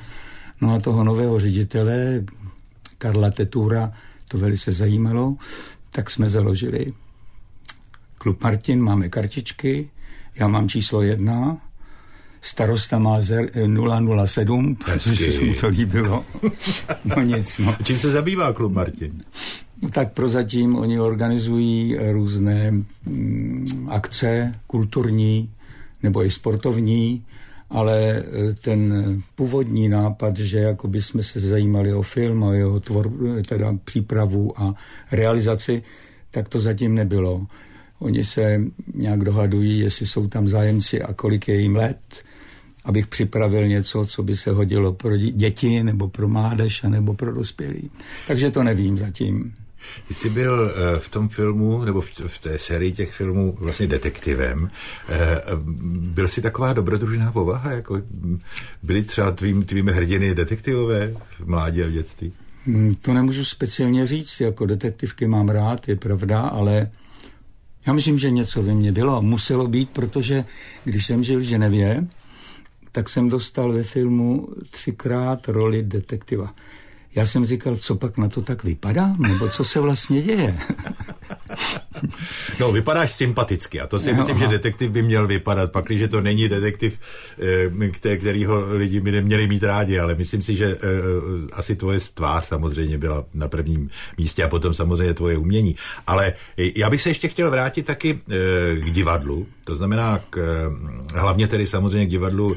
No 0.61 0.73
a 0.73 0.79
toho 0.79 1.03
nového 1.03 1.39
ředitele, 1.39 2.23
Karla 2.97 3.31
Tetura, 3.31 3.93
to 4.27 4.37
velice 4.37 4.71
zajímalo, 4.71 5.35
tak 5.91 6.09
jsme 6.09 6.29
založili 6.29 6.87
Klub 8.17 8.43
Martin, 8.43 8.81
máme 8.81 9.09
kartičky, 9.09 9.89
já 10.35 10.47
mám 10.47 10.69
číslo 10.69 11.01
jedna, 11.01 11.57
starosta 12.41 12.99
má 12.99 13.21
007, 14.25 14.75
protože 14.75 15.31
se 15.31 15.41
mu 15.41 15.53
to 15.53 15.67
líbilo. 15.67 16.25
No 17.05 17.21
nic, 17.21 17.57
no. 17.57 17.75
Čím 17.83 17.97
se 17.97 18.11
zabývá 18.11 18.53
klub 18.53 18.73
Martin? 18.73 19.23
Tak 19.91 20.13
prozatím 20.13 20.75
oni 20.75 20.99
organizují 20.99 21.97
různé 22.11 22.71
mm, 23.05 23.87
akce 23.89 24.55
kulturní 24.67 25.49
nebo 26.03 26.25
i 26.25 26.31
sportovní, 26.31 27.25
ale 27.69 27.99
e, 27.99 28.23
ten 28.53 28.93
původní 29.35 29.89
nápad, 29.89 30.37
že 30.37 30.59
jako 30.59 30.87
by 30.87 31.01
jsme 31.01 31.23
se 31.23 31.39
zajímali 31.39 31.93
o 31.93 32.01
film 32.01 32.43
a 32.43 32.53
jeho 32.53 32.79
tvor, 32.79 33.11
teda 33.47 33.73
přípravu 33.83 34.61
a 34.61 34.73
realizaci, 35.11 35.83
tak 36.31 36.49
to 36.49 36.59
zatím 36.59 36.95
nebylo. 36.95 37.47
Oni 37.99 38.25
se 38.25 38.61
nějak 38.93 39.23
dohadují, 39.23 39.79
jestli 39.79 40.05
jsou 40.05 40.27
tam 40.27 40.47
zájemci 40.47 41.01
a 41.01 41.13
kolik 41.13 41.47
je 41.47 41.55
jim 41.55 41.75
let, 41.75 41.99
abych 42.85 43.07
připravil 43.07 43.67
něco, 43.67 44.05
co 44.05 44.23
by 44.23 44.35
se 44.35 44.51
hodilo 44.51 44.93
pro 44.93 45.17
děti, 45.17 45.83
nebo 45.83 46.07
pro 46.07 46.27
mládež, 46.27 46.81
nebo 46.81 47.13
pro 47.13 47.33
dospělí. 47.33 47.91
Takže 48.27 48.51
to 48.51 48.63
nevím 48.63 48.97
zatím. 48.97 49.53
Ty 50.07 50.13
jsi 50.13 50.29
byl 50.29 50.71
eh, 50.71 50.99
v 50.99 51.09
tom 51.09 51.29
filmu, 51.29 51.85
nebo 51.85 52.01
v 52.27 52.39
té 52.41 52.59
sérii 52.59 52.91
těch 52.91 53.13
filmů 53.13 53.57
vlastně 53.59 53.87
detektivem. 53.87 54.69
Eh, 55.09 55.41
byl 55.99 56.27
jsi 56.27 56.41
taková 56.41 56.73
dobrodružná 56.73 57.31
povaha? 57.31 57.71
Jako 57.71 58.01
byli 58.83 59.03
třeba 59.03 59.31
tvým, 59.31 59.63
tvými 59.63 59.91
hrdiny 59.91 60.35
detektivové 60.35 61.13
v 61.39 61.47
mládí 61.47 61.83
a 61.83 61.87
v 61.87 61.91
dětství? 61.91 62.33
Hmm, 62.65 62.95
to 62.95 63.13
nemůžu 63.13 63.45
speciálně 63.45 64.07
říct, 64.07 64.39
jako 64.39 64.65
detektivky 64.65 65.27
mám 65.27 65.49
rád, 65.49 65.87
je 65.87 65.95
pravda, 65.95 66.41
ale 66.41 66.91
já 67.87 67.93
myslím, 67.93 68.17
že 68.19 68.31
něco 68.31 68.63
ve 68.63 68.73
mně 68.73 68.91
bylo. 68.91 69.21
Muselo 69.21 69.67
být, 69.67 69.89
protože 69.89 70.45
když 70.83 71.05
jsem 71.05 71.23
žil 71.23 71.39
v 71.39 71.43
Ženevě, 71.43 72.07
tak 72.91 73.09
jsem 73.09 73.29
dostal 73.29 73.73
ve 73.73 73.83
filmu 73.83 74.47
třikrát 74.71 75.47
roli 75.47 75.83
detektiva. 75.83 76.53
Já 77.15 77.25
jsem 77.25 77.45
říkal, 77.45 77.75
co 77.75 77.95
pak 77.95 78.17
na 78.17 78.29
to 78.29 78.41
tak 78.41 78.63
vypadá, 78.63 79.15
nebo 79.19 79.49
co 79.49 79.63
se 79.63 79.79
vlastně 79.79 80.21
děje. 80.21 80.59
No, 82.59 82.71
vypadáš 82.71 83.11
sympaticky 83.11 83.79
a 83.79 83.87
to 83.87 83.99
si 83.99 84.11
no, 84.11 84.17
myslím, 84.17 84.35
aha. 84.37 84.45
že 84.45 84.51
detektiv 84.51 84.91
by 84.91 85.01
měl 85.01 85.27
vypadat, 85.27 85.71
pak, 85.71 85.85
když 85.85 86.09
to 86.09 86.21
není 86.21 86.49
detektiv, 86.49 86.99
eh, 88.05 88.17
kterýho 88.17 88.65
lidi 88.69 88.99
by 88.99 89.11
neměli 89.11 89.47
mít 89.47 89.63
rádi, 89.63 89.99
ale 89.99 90.15
myslím 90.15 90.41
si, 90.41 90.55
že 90.55 90.65
eh, 90.65 90.77
asi 91.53 91.75
tvoje 91.75 91.99
tvář 92.13 92.45
samozřejmě 92.45 92.97
byla 92.97 93.25
na 93.33 93.47
prvním 93.47 93.89
místě 94.17 94.43
a 94.43 94.47
potom 94.47 94.73
samozřejmě 94.73 95.13
tvoje 95.13 95.37
umění. 95.37 95.75
Ale 96.07 96.33
já 96.57 96.89
bych 96.89 97.01
se 97.01 97.09
ještě 97.09 97.27
chtěl 97.27 97.51
vrátit 97.51 97.85
taky 97.85 98.19
k 98.79 98.91
divadlu, 98.91 99.47
to 99.63 99.75
znamená 99.75 100.19
k, 100.29 100.39
hlavně 101.15 101.47
tedy 101.47 101.67
samozřejmě 101.67 102.05
k 102.05 102.09
divadlu 102.09 102.55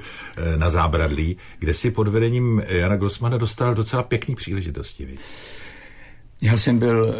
na 0.57 0.71
Zábradlí, 0.71 1.37
kde 1.59 1.75
si 1.75 1.91
pod 1.91 2.09
vedením 2.09 2.63
Jana 2.69 2.97
Grossmana 2.97 3.39
dostal 3.39 3.75
docela 3.75 4.03
pěkný 4.03 4.35
příležitosti. 4.35 5.05
Víc. 5.05 5.21
Já 6.43 6.57
jsem 6.57 6.79
byl 6.79 7.15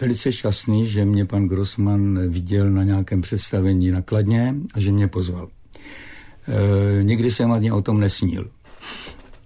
velice 0.00 0.32
šťastný, 0.32 0.86
že 0.86 1.04
mě 1.04 1.24
pan 1.24 1.48
Grossman 1.48 2.28
viděl 2.28 2.70
na 2.70 2.84
nějakém 2.84 3.20
představení 3.20 3.90
na 3.90 4.02
Kladně 4.02 4.54
a 4.74 4.80
že 4.80 4.92
mě 4.92 5.08
pozval. 5.08 5.48
Uh, 6.48 7.02
nikdy 7.02 7.30
jsem 7.30 7.52
ani 7.52 7.72
o 7.72 7.82
tom 7.82 8.00
nesnil. 8.00 8.50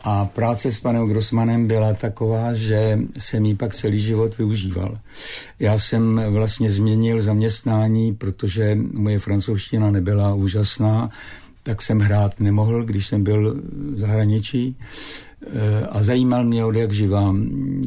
A 0.08 0.24
práce 0.24 0.72
s 0.72 0.80
panem 0.80 1.08
Grossmanem 1.08 1.66
byla 1.66 1.94
taková, 1.94 2.54
že 2.54 2.98
jsem 3.18 3.44
ji 3.44 3.54
pak 3.54 3.74
celý 3.74 4.00
život 4.00 4.38
využíval. 4.38 4.98
Já 5.58 5.78
jsem 5.78 6.22
vlastně 6.28 6.72
změnil 6.72 7.22
zaměstnání, 7.22 8.14
protože 8.14 8.78
moje 8.92 9.18
francouzština 9.18 9.90
nebyla 9.90 10.34
úžasná, 10.34 11.10
tak 11.62 11.82
jsem 11.82 11.98
hrát 12.00 12.40
nemohl, 12.40 12.84
když 12.84 13.06
jsem 13.06 13.24
byl 13.24 13.60
v 13.94 13.98
zahraničí. 13.98 14.76
Eh, 15.42 15.86
a 15.86 16.02
zajímal 16.02 16.44
mě 16.44 16.64
od 16.64 16.74
jak 16.74 16.92
živá, 16.92 17.34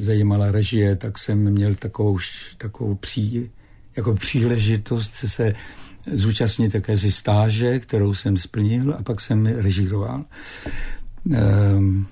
zajímala 0.02 0.52
režie, 0.52 0.96
tak 0.96 1.18
jsem 1.18 1.52
měl 1.52 1.76
takovou, 1.76 2.18
takovou 2.58 2.96
pří, 2.96 3.50
jako 3.96 4.14
příležitost 4.14 5.12
se 5.14 5.54
zúčastnit 6.14 6.72
také 6.72 6.98
si 6.98 7.12
stáže, 7.12 7.80
kterou 7.80 8.14
jsem 8.14 8.38
splnil 8.38 8.96
a 9.00 9.04
pak 9.04 9.22
jsem 9.22 9.46
režíroval. 9.46 10.26
Ehm, 11.34 12.06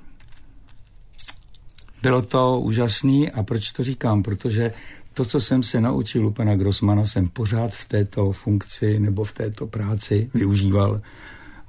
bylo 2.02 2.22
to 2.22 2.60
úžasný 2.60 3.32
a 3.32 3.44
proč 3.44 3.72
to 3.72 3.84
říkám? 3.84 4.24
Protože 4.24 4.74
to, 5.14 5.26
co 5.26 5.42
jsem 5.42 5.64
se 5.64 5.82
naučil 5.82 6.28
u 6.28 6.32
pana 6.32 6.56
Grossmana, 6.56 7.06
jsem 7.06 7.30
pořád 7.30 7.72
v 7.74 7.86
této 7.86 8.32
funkci 8.32 9.00
nebo 9.00 9.24
v 9.24 9.32
této 9.32 9.68
práci 9.68 10.30
využíval 10.34 11.02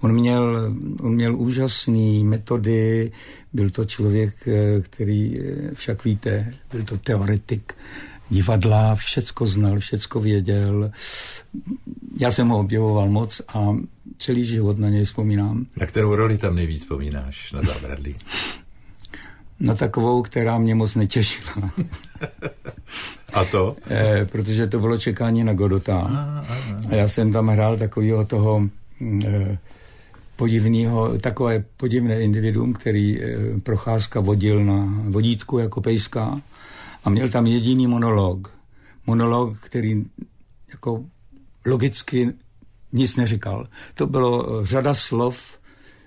On 0.00 0.12
měl, 0.12 0.74
on 1.00 1.14
měl 1.14 1.36
úžasné 1.36 2.24
metody, 2.24 3.12
byl 3.52 3.70
to 3.70 3.84
člověk, 3.84 4.48
eh, 4.48 4.80
který, 4.80 5.40
eh, 5.40 5.74
však 5.74 6.04
víte, 6.04 6.54
byl 6.72 6.84
to 6.84 6.98
teoretik 6.98 7.74
divadla, 8.30 8.94
všecko 8.94 9.46
znal, 9.46 9.78
všecko 9.78 10.20
věděl. 10.20 10.90
Já 12.20 12.30
jsem 12.30 12.48
ho 12.48 12.58
objevoval 12.58 13.08
moc 13.08 13.42
a 13.48 13.76
celý 14.18 14.44
život 14.44 14.78
na 14.78 14.88
něj 14.88 15.04
vzpomínám. 15.04 15.66
Na 15.76 15.86
kterou 15.86 16.14
roli 16.14 16.38
tam 16.38 16.54
nejvíc 16.54 16.82
vzpomínáš 16.82 17.52
na 17.52 17.62
zábradlí? 17.62 18.14
Na 19.60 19.74
takovou, 19.74 20.22
která 20.22 20.58
mě 20.58 20.74
moc 20.74 20.94
netěšila. 20.94 21.70
A 23.32 23.44
to? 23.44 23.76
E, 23.90 24.24
protože 24.24 24.66
to 24.66 24.78
bylo 24.78 24.98
čekání 24.98 25.44
na 25.44 25.52
Godota. 25.52 25.98
A, 25.98 26.06
a, 26.06 26.54
a. 26.54 26.80
a 26.90 26.94
já 26.94 27.08
jsem 27.08 27.32
tam 27.32 27.48
hrál 27.48 27.76
takového 27.76 28.24
toho 28.24 28.68
e, 29.24 29.58
podivného, 30.38 31.18
takové 31.18 31.64
podivné 31.76 32.20
individuum, 32.20 32.72
který 32.72 33.22
eh, 33.22 33.60
Procházka 33.62 34.20
vodil 34.20 34.64
na 34.64 34.86
vodítku 35.08 35.58
jako 35.58 35.80
pejská 35.80 36.40
a 37.04 37.10
měl 37.10 37.28
tam 37.28 37.46
jediný 37.46 37.86
monolog. 37.86 38.54
Monolog, 39.06 39.58
který 39.58 40.04
jako 40.70 41.04
logicky 41.66 42.32
nic 42.92 43.16
neříkal. 43.16 43.68
To 43.94 44.06
bylo 44.06 44.62
eh, 44.62 44.66
řada 44.66 44.94
slov, 44.94 45.58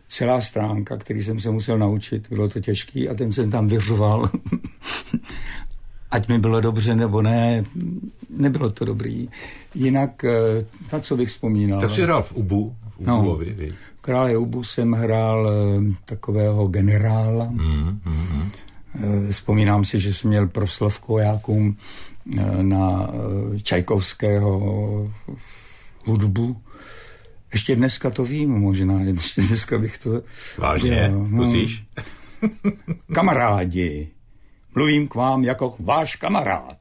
celá 0.08 0.42
stránka, 0.42 0.98
který 0.98 1.24
jsem 1.24 1.40
se 1.40 1.52
musel 1.52 1.78
naučit, 1.78 2.30
bylo 2.30 2.50
to 2.50 2.60
těžký 2.60 3.10
a 3.10 3.14
ten 3.14 3.32
jsem 3.32 3.52
tam 3.52 3.68
vyřoval. 3.68 4.30
Ať 6.12 6.28
mi 6.28 6.40
bylo 6.40 6.62
dobře 6.62 6.96
nebo 6.96 7.22
ne, 7.22 7.64
nebylo 8.30 8.72
to 8.72 8.86
dobrý. 8.86 9.30
Jinak, 9.76 10.24
eh, 10.24 10.66
na 10.94 11.00
co 11.00 11.18
bych 11.18 11.30
vzpomínal? 11.30 11.82
Tak 11.82 11.92
jsi 11.92 12.02
hrál 12.02 12.24
v 12.24 12.32
Ubu, 12.32 12.76
v 12.96 13.00
Ubulovi, 13.00 13.56
no, 13.60 13.91
Krále 14.02 14.38
Ubu 14.38 14.64
jsem 14.64 14.92
hrál 14.92 15.50
eh, 15.50 15.94
takového 16.06 16.68
generála. 16.68 17.46
Mm, 17.46 18.00
mm, 18.06 18.52
mm. 18.96 19.32
Vzpomínám 19.32 19.86
si, 19.86 20.00
že 20.00 20.14
jsem 20.14 20.30
měl 20.30 20.48
proslov 20.48 21.00
kojákům 21.00 21.78
eh, 22.38 22.64
na 22.64 23.10
Čajkovského 23.64 25.12
hudbu. 26.06 26.62
Ještě 27.54 27.76
dneska 27.76 28.10
to 28.10 28.26
vím, 28.26 28.50
možná, 28.50 29.02
ještě 29.02 29.42
dneska 29.42 29.78
bych 29.78 29.98
to... 29.98 30.22
Vážně? 30.58 31.10
No. 31.12 31.28
Zkusíš? 31.28 31.84
Kamarádi, 33.14 34.08
mluvím 34.76 35.08
k 35.08 35.16
vám 35.16 35.44
jako 35.44 35.76
váš 35.80 36.16
kamarád. 36.16 36.78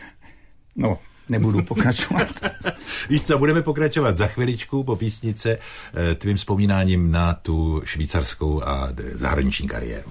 no, 0.76 0.98
nebudu 1.28 1.62
pokračovat. 1.62 2.28
Víš 3.10 3.22
co, 3.22 3.38
budeme 3.38 3.62
pokračovat 3.62 4.16
za 4.16 4.26
chviličku 4.26 4.84
po 4.84 4.96
písnice 4.96 5.58
eh, 5.58 6.14
tvým 6.14 6.36
vzpomínáním 6.36 7.10
na 7.10 7.34
tu 7.34 7.82
švýcarskou 7.84 8.62
a 8.64 8.88
zahraniční 9.14 9.68
kariéru. 9.68 10.10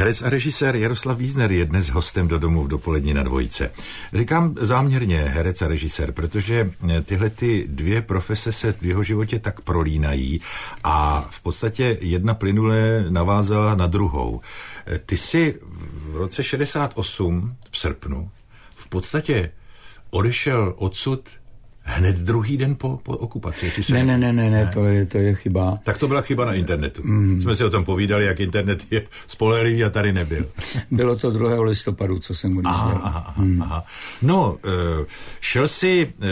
Herec 0.00 0.22
a 0.22 0.30
režisér 0.30 0.76
Jaroslav 0.76 1.18
Vízner 1.18 1.52
je 1.52 1.64
dnes 1.64 1.88
hostem 1.88 2.28
do 2.28 2.38
domu 2.38 2.62
v 2.62 2.68
dopolední 2.68 3.14
na 3.14 3.22
dvojice. 3.22 3.72
Říkám 4.12 4.54
záměrně 4.60 5.18
herec 5.18 5.62
a 5.62 5.68
režisér, 5.68 6.12
protože 6.12 6.70
tyhle 7.04 7.30
ty 7.30 7.66
dvě 7.68 8.02
profese 8.02 8.52
se 8.52 8.72
v 8.72 8.82
jeho 8.82 9.02
životě 9.02 9.38
tak 9.38 9.60
prolínají 9.60 10.40
a 10.84 11.26
v 11.30 11.40
podstatě 11.42 11.98
jedna 12.00 12.34
plynule 12.34 13.04
navázala 13.08 13.74
na 13.74 13.86
druhou. 13.86 14.40
Ty 15.06 15.16
jsi 15.16 15.58
v 15.92 16.16
roce 16.16 16.42
68 16.42 17.56
v 17.70 17.78
srpnu 17.78 18.30
v 18.76 18.88
podstatě 18.88 19.52
odešel 20.10 20.74
odsud 20.76 21.28
hned 21.82 22.16
druhý 22.16 22.56
den 22.56 22.74
po, 22.74 23.00
po 23.02 23.16
okupaci. 23.16 23.66
Jestli 23.66 23.82
se 23.82 23.92
ne, 23.92 24.04
ne, 24.04 24.18
ne, 24.18 24.32
ne, 24.32 24.50
ne, 24.50 24.70
to 24.74 24.84
je, 24.84 25.06
to 25.06 25.18
je 25.18 25.34
chyba. 25.34 25.78
Tak 25.84 25.98
to 25.98 26.08
byla 26.08 26.20
chyba 26.20 26.44
na 26.44 26.54
internetu. 26.54 27.02
Mm. 27.04 27.42
Jsme 27.42 27.56
si 27.56 27.64
o 27.64 27.70
tom 27.70 27.84
povídali, 27.84 28.24
jak 28.24 28.40
internet 28.40 28.86
je 28.90 29.02
spolehlivý 29.26 29.84
a 29.84 29.90
tady 29.90 30.12
nebyl. 30.12 30.46
Bylo 30.90 31.16
to 31.16 31.30
2. 31.30 31.62
listopadu, 31.62 32.18
co 32.18 32.34
jsem 32.34 32.58
odjížděl. 32.58 33.00
Aha, 33.02 33.02
aha, 33.04 33.34
mm. 33.36 33.62
aha. 33.62 33.84
No, 34.22 34.50
uh, 34.52 35.06
šel 35.40 35.68
jsi 35.68 36.06
uh, 36.06 36.24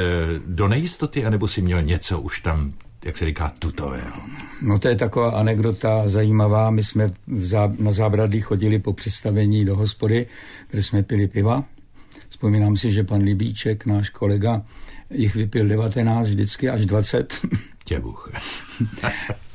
do 0.46 0.68
nejistoty, 0.68 1.24
anebo 1.24 1.48
jsi 1.48 1.62
měl 1.62 1.82
něco 1.82 2.20
už 2.20 2.40
tam 2.40 2.72
jak 3.04 3.18
se 3.18 3.24
říká, 3.24 3.52
tutového. 3.58 4.22
No 4.62 4.78
to 4.78 4.88
je 4.88 4.96
taková 4.96 5.30
anekdota 5.30 6.08
zajímavá. 6.08 6.70
My 6.70 6.84
jsme 6.84 7.12
v 7.26 7.46
zá, 7.46 7.72
na 7.78 7.92
zábradlí 7.92 8.40
chodili 8.40 8.78
po 8.78 8.92
představení 8.92 9.64
do 9.64 9.76
hospody, 9.76 10.26
kde 10.70 10.82
jsme 10.82 11.02
pili 11.02 11.28
piva. 11.28 11.64
Vzpomínám 12.28 12.76
si, 12.76 12.92
že 12.92 13.04
pan 13.04 13.22
Libíček, 13.22 13.86
náš 13.86 14.10
kolega, 14.10 14.62
jich 15.10 15.34
vypil 15.34 15.68
19 15.68 16.28
vždycky 16.28 16.70
až 16.70 16.86
20. 16.86 17.40
Těbuch. 17.84 18.32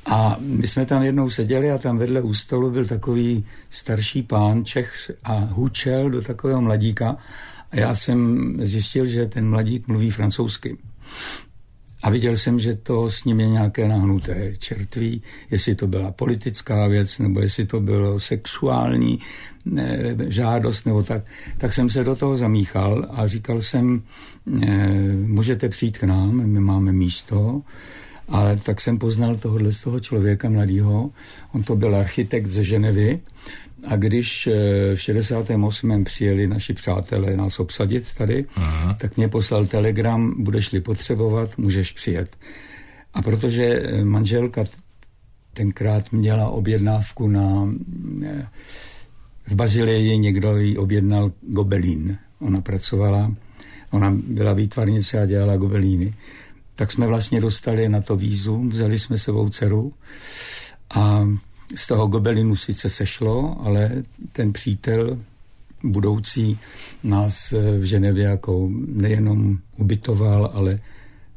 a 0.06 0.38
my 0.40 0.68
jsme 0.68 0.86
tam 0.86 1.04
jednou 1.04 1.30
seděli 1.30 1.72
a 1.72 1.78
tam 1.78 1.98
vedle 1.98 2.22
u 2.22 2.34
stolu 2.34 2.72
byl 2.72 2.86
takový 2.86 3.46
starší 3.70 4.24
pán 4.24 4.66
Čech 4.66 5.12
a 5.24 5.36
hučel 5.36 6.10
do 6.10 6.22
takového 6.22 6.62
mladíka 6.62 7.18
a 7.72 7.76
já 7.80 7.96
jsem 7.96 8.54
zjistil, 8.66 9.06
že 9.06 9.26
ten 9.26 9.50
mladík 9.50 9.88
mluví 9.88 10.12
francouzsky. 10.12 10.78
A 12.04 12.10
viděl 12.10 12.38
jsem, 12.38 12.60
že 12.60 12.76
to 12.76 13.12
s 13.12 13.24
ním 13.24 13.40
je 13.40 13.48
nějaké 13.48 13.88
nahnuté 13.88 14.54
čertví, 14.60 15.22
jestli 15.52 15.76
to 15.76 15.88
byla 15.88 16.12
politická 16.12 16.88
věc, 16.88 17.20
nebo 17.20 17.40
jestli 17.40 17.66
to 17.66 17.80
bylo 17.80 18.20
sexuální 18.20 19.20
ne, 19.66 20.16
žádost, 20.28 20.86
nebo 20.86 21.04
tak. 21.04 21.24
Tak 21.58 21.74
jsem 21.74 21.90
se 21.90 22.04
do 22.04 22.16
toho 22.16 22.38
zamíchal 22.38 23.08
a 23.10 23.28
říkal 23.28 23.62
jsem, 23.62 24.04
e, 24.64 24.78
můžete 25.16 25.70
přijít 25.70 25.98
k 25.98 26.04
nám, 26.04 26.36
my 26.36 26.60
máme 26.60 26.92
místo. 26.92 27.62
Ale 28.28 28.58
tak 28.58 28.82
jsem 28.82 28.98
poznal 29.00 29.36
tohohle 29.36 29.72
z 29.72 29.82
toho 29.82 30.00
člověka 30.00 30.50
mladého. 30.50 31.12
On 31.54 31.64
to 31.64 31.76
byl 31.76 31.96
architekt 31.96 32.48
ze 32.48 32.64
Ženevy 32.64 33.20
a 33.88 33.96
když 33.96 34.48
eh, 34.48 34.96
v 34.96 35.02
68. 35.02 36.04
přijeli 36.04 36.48
naši 36.48 36.74
přátelé 36.74 37.38
nás 37.38 37.60
obsadit 37.60 38.14
tady, 38.18 38.46
Aha. 38.56 38.98
tak 39.00 39.18
mě 39.18 39.28
poslal 39.28 39.66
telegram, 39.66 40.44
budeš-li 40.44 40.82
potřebovat, 40.82 41.58
můžeš 41.58 41.92
přijet. 41.92 42.38
A 43.14 43.22
protože 43.22 43.64
eh, 43.64 44.06
manželka 44.06 44.64
tenkrát 45.54 46.12
měla 46.12 46.50
objednávku 46.50 47.28
na... 47.28 47.74
Eh, 48.26 48.48
v 49.48 49.56
Bazileji 49.56 50.18
někdo 50.18 50.58
jí 50.58 50.78
objednal 50.78 51.32
gobelín. 51.42 52.18
Ona 52.40 52.62
pracovala, 52.62 53.36
ona 53.92 54.14
byla 54.28 54.54
výtvarnice 54.54 55.22
a 55.22 55.26
dělala 55.26 55.58
gobelíny. 55.58 56.14
Tak 56.76 56.92
jsme 56.92 57.08
vlastně 57.08 57.42
dostali 57.42 57.90
na 57.90 58.02
to 58.02 58.16
vízu, 58.16 58.70
vzali 58.70 59.00
jsme 59.00 59.18
sebou 59.18 59.50
dceru 59.50 59.94
a 60.96 61.28
z 61.76 61.88
toho 61.88 62.08
gobelinu 62.08 62.56
sice 62.56 62.90
sešlo, 62.90 63.58
ale 63.64 63.92
ten 64.32 64.54
přítel 64.54 65.18
budoucí 65.84 66.60
nás 67.04 67.54
eh, 67.54 67.80
v 67.80 67.84
Ženevě 67.84 68.24
jako 68.24 68.70
nejenom 68.88 69.58
ubytoval, 69.78 70.52
ale 70.54 70.80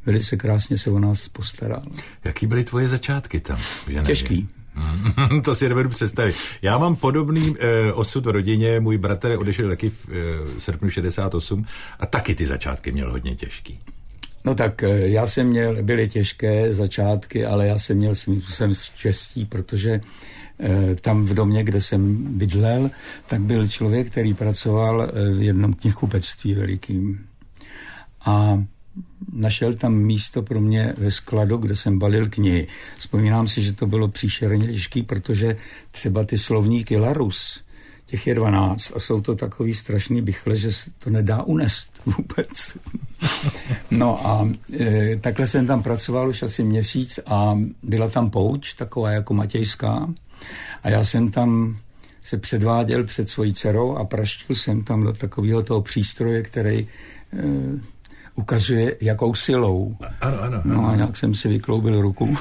velice 0.07 0.37
krásně 0.37 0.79
se 0.79 0.91
o 0.91 0.99
nás 0.99 1.29
postaral. 1.29 1.83
Jaký 2.25 2.47
byly 2.47 2.65
tvoje 2.65 2.89
začátky 2.89 3.41
tam 3.41 3.59
v 3.59 3.89
Ženevě? 3.89 4.07
Těžký. 4.07 4.49
to 5.45 5.55
si 5.55 5.69
nevedu 5.69 5.89
představit. 5.89 6.37
Já 6.63 6.79
mám 6.79 6.97
podobný 6.97 7.57
e, 7.59 7.93
osud 7.93 8.27
v 8.27 8.31
rodině, 8.31 8.81
můj 8.81 8.99
bratr 8.99 9.37
odešel 9.39 9.69
taky 9.69 9.91
v 9.91 10.09
e, 10.09 10.61
srpnu 10.61 10.91
68 10.91 11.67
a 12.01 12.07
taky 12.07 12.35
ty 12.35 12.47
začátky 12.47 12.93
měl 12.93 13.13
hodně 13.13 13.35
těžký. 13.35 13.79
No 14.47 14.55
tak 14.55 14.83
e, 14.83 15.09
já 15.09 15.27
jsem 15.27 15.47
měl, 15.47 15.83
byly 15.83 16.09
těžké 16.09 16.75
začátky, 16.75 17.47
ale 17.47 17.67
já 17.67 17.79
jsem 17.79 17.97
měl 17.97 18.15
svým 18.15 18.43
způsobem 18.43 18.75
štěstí, 18.75 19.45
protože 19.45 20.01
e, 20.61 20.95
tam 20.95 21.25
v 21.25 21.35
domě, 21.35 21.65
kde 21.65 21.81
jsem 21.81 22.17
bydlel, 22.39 22.91
tak 23.27 23.41
byl 23.41 23.69
člověk, 23.69 24.11
který 24.11 24.35
pracoval 24.35 25.11
v 25.39 25.43
jednom 25.43 25.75
knihkupectví 25.75 26.55
velikým. 26.55 27.27
A 28.25 28.65
našel 29.33 29.75
tam 29.75 29.95
místo 29.95 30.43
pro 30.43 30.61
mě 30.61 30.95
ve 30.99 31.11
skladu, 31.11 31.57
kde 31.57 31.77
jsem 31.77 31.99
balil 31.99 32.29
knihy. 32.29 32.67
Vzpomínám 32.99 33.49
si, 33.49 33.63
že 33.63 33.73
to 33.73 33.87
bylo 33.87 34.09
příšerně 34.09 34.67
těžký, 34.67 35.03
protože 35.03 35.57
třeba 35.91 36.25
ty 36.25 36.39
slovníky 36.39 36.97
Larus, 36.97 37.65
těch 38.07 38.27
je 38.27 38.35
12 38.35 38.93
a 38.97 38.99
jsou 38.99 39.21
to 39.21 39.35
takový 39.35 39.75
strašný 39.75 40.23
bychle, 40.23 40.57
že 40.57 40.73
se 40.73 40.91
to 40.99 41.11
nedá 41.11 41.43
unést 41.43 41.91
vůbec. 42.07 42.79
No 43.91 44.27
a 44.27 44.49
e, 44.81 45.17
takhle 45.17 45.47
jsem 45.47 45.67
tam 45.67 45.83
pracoval 45.83 46.29
už 46.29 46.43
asi 46.43 46.65
měsíc 46.65 47.21
a 47.27 47.59
byla 47.83 48.09
tam 48.09 48.31
pouč, 48.31 48.73
taková 48.73 49.11
jako 49.11 49.35
matějská 49.35 50.09
a 50.83 50.91
já 50.91 51.05
jsem 51.05 51.31
tam 51.31 51.79
se 52.25 52.37
předváděl 52.37 53.05
před 53.05 53.31
svojí 53.31 53.55
dcerou 53.55 53.97
a 53.97 54.05
praštil 54.05 54.57
jsem 54.57 54.85
tam 54.85 55.03
do 55.03 55.13
takového 55.13 55.63
toho 55.63 55.83
přístroje, 55.83 56.43
který 56.43 56.79
e, 56.79 56.87
ukazuje, 58.35 58.97
jakou 59.01 59.35
silou. 59.35 59.97
Ano, 60.21 60.43
ano. 60.43 60.63
No 60.65 60.87
a 60.87 60.97
nějak 60.97 61.17
jsem 61.17 61.35
si 61.35 61.49
vykloubil 61.49 62.03
ruku. 62.03 62.37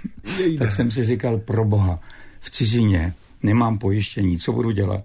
tak 0.58 0.72
jsem 0.72 0.90
si 0.90 1.04
říkal, 1.04 1.38
pro 1.38 1.64
boha, 1.64 2.00
v 2.40 2.50
cizině 2.50 3.14
nemám 3.44 3.78
pojištění, 3.78 4.38
co 4.38 4.52
budu 4.52 4.70
dělat? 4.70 5.04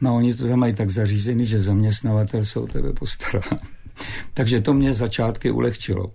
No 0.00 0.16
oni 0.16 0.34
to 0.34 0.48
tam 0.48 0.58
mají 0.58 0.74
tak 0.74 0.90
zařízený, 0.90 1.46
že 1.46 1.62
zaměstnavatel 1.62 2.44
se 2.44 2.60
o 2.60 2.66
tebe 2.66 2.92
postará. 2.92 3.42
Takže 4.34 4.60
to 4.60 4.74
mě 4.74 4.94
začátky 4.94 5.50
ulehčilo. 5.50 6.12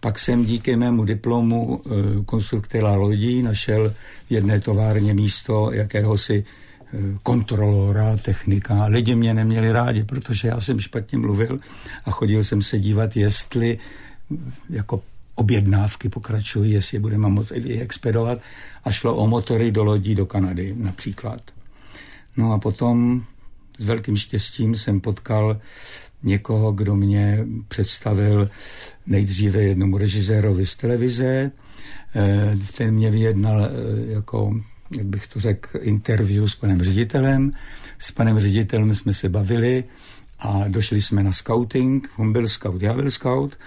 Pak 0.00 0.18
jsem 0.18 0.44
díky 0.44 0.76
mému 0.76 1.04
diplomu 1.04 1.80
e, 1.80 2.24
konstruktéra 2.24 2.94
lodí 2.96 3.42
našel 3.42 3.94
v 4.28 4.30
jedné 4.30 4.60
továrně 4.60 5.14
místo 5.14 5.72
jakéhosi 5.72 6.44
kontrolora, 7.22 8.16
technika. 8.16 8.86
Lidi 8.86 9.14
mě 9.14 9.34
neměli 9.34 9.72
rádi, 9.72 10.04
protože 10.04 10.48
já 10.48 10.60
jsem 10.60 10.80
špatně 10.80 11.18
mluvil 11.18 11.60
a 12.04 12.10
chodil 12.10 12.44
jsem 12.44 12.62
se 12.62 12.78
dívat, 12.78 13.16
jestli 13.16 13.78
jako 14.70 15.02
objednávky 15.34 16.08
pokračují, 16.08 16.72
jestli 16.72 16.98
budeme 16.98 17.28
moci 17.28 17.62
je 17.64 17.82
expedovat 17.82 18.38
a 18.84 18.90
šlo 18.90 19.16
o 19.16 19.26
motory 19.26 19.72
do 19.72 19.84
lodí 19.84 20.14
do 20.14 20.26
Kanady 20.26 20.74
například. 20.76 21.40
No 22.36 22.52
a 22.52 22.58
potom 22.58 23.24
s 23.78 23.84
velkým 23.84 24.16
štěstím 24.16 24.74
jsem 24.74 25.00
potkal 25.00 25.60
někoho, 26.22 26.72
kdo 26.72 26.96
mě 26.96 27.46
představil 27.68 28.50
nejdříve 29.06 29.62
jednomu 29.62 29.98
režisérovi 29.98 30.66
z 30.66 30.76
televize, 30.76 31.50
eh, 32.16 32.56
ten 32.76 32.94
mě 32.94 33.10
vyjednal 33.10 33.64
eh, 33.64 33.70
jako 34.12 34.54
jak 34.96 35.06
bych 35.06 35.26
to 35.26 35.40
řekl, 35.40 35.78
interview 35.82 36.44
s 36.44 36.54
panem 36.54 36.82
ředitelem. 36.82 37.52
S 37.98 38.10
panem 38.10 38.38
ředitelem 38.38 38.94
jsme 38.94 39.14
se 39.14 39.28
bavili 39.28 39.84
a 40.38 40.68
došli 40.68 41.02
jsme 41.02 41.22
na 41.22 41.32
scouting. 41.32 42.10
On 42.16 42.32
byl 42.32 42.48
scout, 42.48 42.82
já 42.82 42.94
byl 42.94 43.10
scout 43.10 43.58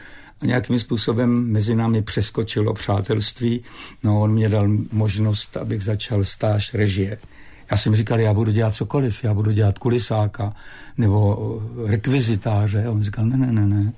a 0.41 0.45
nějakým 0.45 0.80
způsobem 0.80 1.52
mezi 1.52 1.76
námi 1.76 2.02
přeskočilo 2.02 2.73
přátelství. 2.73 3.63
No, 4.04 4.21
on 4.21 4.32
mě 4.32 4.50
dal 4.50 4.67
možnost, 4.91 5.58
abych 5.58 5.84
začal 5.84 6.23
stáž 6.23 6.73
režie. 6.73 7.17
Já 7.71 7.78
jsem 7.78 7.95
říkal, 7.95 8.19
já 8.19 8.34
budu 8.34 8.52
dělat 8.52 8.76
cokoliv, 8.76 9.23
já 9.23 9.34
budu 9.34 9.52
dělat 9.52 9.80
kulisáka 9.80 10.56
nebo 10.97 11.38
rekvizitáře. 11.86 12.86
A 12.86 12.91
on 12.91 13.02
říkal, 13.02 13.26
ne, 13.26 13.38
ne, 13.38 13.52
ne, 13.52 13.65
ne. 13.65 13.93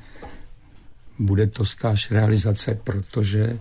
Bude 1.19 1.47
to 1.47 1.65
stáž 1.65 2.12
realizace, 2.12 2.80
protože 2.84 3.60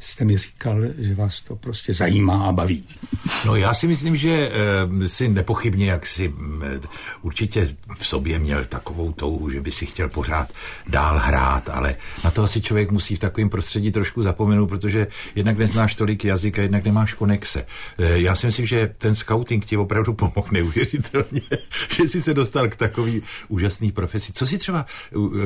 jste 0.00 0.24
mi 0.24 0.36
říkal, 0.36 0.80
že 0.98 1.14
vás 1.14 1.40
to 1.40 1.56
prostě 1.56 1.94
zajímá 1.94 2.46
a 2.46 2.52
baví. 2.52 2.84
No 3.46 3.56
já 3.56 3.74
si 3.74 3.86
myslím, 3.86 4.16
že 4.16 4.50
e, 5.02 5.08
si 5.08 5.28
nepochybně, 5.28 5.90
jak 5.90 6.06
si 6.06 6.34
e, 6.64 6.80
určitě 7.22 7.68
v 7.98 8.06
sobě 8.06 8.38
měl 8.38 8.64
takovou 8.64 9.12
touhu, 9.12 9.50
že 9.50 9.60
by 9.60 9.70
si 9.70 9.86
chtěl 9.86 10.08
pořád 10.08 10.52
dál 10.88 11.18
hrát, 11.18 11.68
ale 11.68 11.96
na 12.24 12.30
to 12.30 12.42
asi 12.42 12.60
člověk 12.60 12.90
musí 12.90 13.16
v 13.16 13.18
takovém 13.18 13.48
prostředí 13.48 13.90
trošku 13.90 14.22
zapomenout, 14.22 14.66
protože 14.66 15.06
jednak 15.34 15.58
neznáš 15.58 15.94
tolik 15.94 16.24
jazyka, 16.24 16.62
jednak 16.62 16.84
nemáš 16.84 17.14
konexe. 17.14 17.66
Já 17.98 18.34
si 18.34 18.46
myslím, 18.46 18.66
že 18.66 18.94
ten 18.98 19.14
scouting 19.14 19.66
ti 19.66 19.76
opravdu 19.76 20.14
pomohl 20.14 20.48
neuvěřitelně, 20.52 21.40
že 21.96 22.08
jsi 22.08 22.22
se 22.22 22.34
dostal 22.34 22.68
k 22.68 22.76
takový 22.76 23.22
úžasný 23.48 23.92
profesi. 23.92 24.32
Co 24.32 24.46
si 24.46 24.58
třeba, 24.58 24.86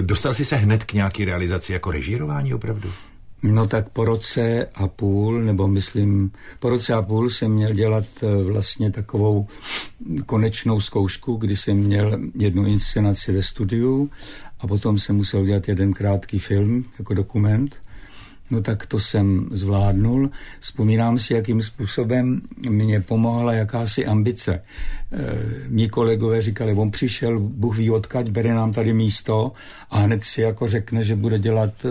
dostal 0.00 0.34
jsi 0.34 0.44
se 0.44 0.56
hned 0.56 0.84
k 0.84 0.92
nějaký 0.92 1.24
realizaci 1.24 1.72
jako 1.72 1.90
režírování 1.90 2.54
opravdu? 2.54 2.92
No 3.42 3.66
tak 3.66 3.88
po 3.88 4.04
roce 4.04 4.66
a 4.74 4.88
půl, 4.88 5.42
nebo 5.42 5.68
myslím, 5.68 6.32
po 6.58 6.68
roce 6.68 6.94
a 6.94 7.02
půl 7.02 7.30
jsem 7.30 7.52
měl 7.52 7.72
dělat 7.72 8.04
eh, 8.22 8.42
vlastně 8.42 8.90
takovou 8.90 9.46
konečnou 10.26 10.80
zkoušku, 10.80 11.36
kdy 11.36 11.56
jsem 11.56 11.76
měl 11.76 12.18
jednu 12.34 12.66
inscenaci 12.66 13.32
ve 13.32 13.42
studiu 13.42 14.10
a 14.60 14.66
potom 14.66 14.98
jsem 14.98 15.16
musel 15.16 15.46
dělat 15.46 15.68
jeden 15.68 15.92
krátký 15.92 16.38
film 16.38 16.82
jako 16.98 17.14
dokument– 17.14 17.76
No 18.50 18.60
tak 18.60 18.86
to 18.86 19.00
jsem 19.00 19.48
zvládnul. 19.50 20.30
Vzpomínám 20.60 21.18
si, 21.18 21.34
jakým 21.34 21.62
způsobem 21.62 22.40
mě 22.68 23.00
pomohla 23.00 23.52
jakási 23.52 24.06
ambice. 24.06 24.54
E, 24.54 24.62
mí 25.68 25.88
kolegové 25.88 26.42
říkali, 26.42 26.72
on 26.72 26.90
přišel, 26.90 27.40
Bůh 27.40 27.76
ví 27.76 27.90
odkaď, 27.90 28.30
bere 28.30 28.54
nám 28.54 28.72
tady 28.72 28.92
místo 28.92 29.52
a 29.90 29.98
hned 29.98 30.24
si 30.24 30.40
jako 30.40 30.68
řekne, 30.68 31.04
že 31.04 31.16
bude 31.16 31.38
dělat 31.38 31.84
e, 31.84 31.88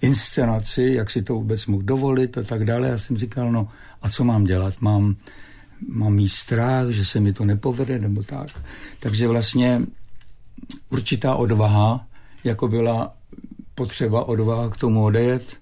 inscenaci, 0.00 0.82
jak 0.82 1.10
si 1.10 1.22
to 1.22 1.34
vůbec 1.34 1.66
mohl 1.66 1.82
dovolit 1.82 2.38
a 2.38 2.42
tak 2.42 2.64
dále. 2.64 2.88
Já 2.88 2.98
jsem 2.98 3.16
říkal, 3.16 3.52
no 3.52 3.68
a 4.02 4.10
co 4.10 4.24
mám 4.24 4.44
dělat? 4.44 4.74
Mám, 4.80 5.16
mám 5.88 6.14
mít 6.14 6.28
strach, 6.28 6.88
že 6.88 7.04
se 7.04 7.20
mi 7.20 7.32
to 7.32 7.44
nepovede 7.44 7.98
nebo 7.98 8.22
tak. 8.22 8.48
Takže 9.00 9.28
vlastně 9.28 9.82
určitá 10.88 11.34
odvaha, 11.34 12.06
jako 12.44 12.68
byla 12.68 13.12
potřeba 13.78 14.28
odvaha 14.28 14.68
k 14.68 14.76
tomu 14.76 15.04
odejet, 15.04 15.56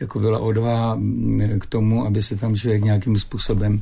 jako 0.00 0.18
byla 0.18 0.38
odvaha 0.38 0.94
mm, 0.94 1.58
k 1.60 1.66
tomu, 1.66 2.06
aby 2.06 2.22
se 2.22 2.36
tam 2.36 2.56
člověk 2.56 2.84
nějakým 2.84 3.18
způsobem 3.18 3.80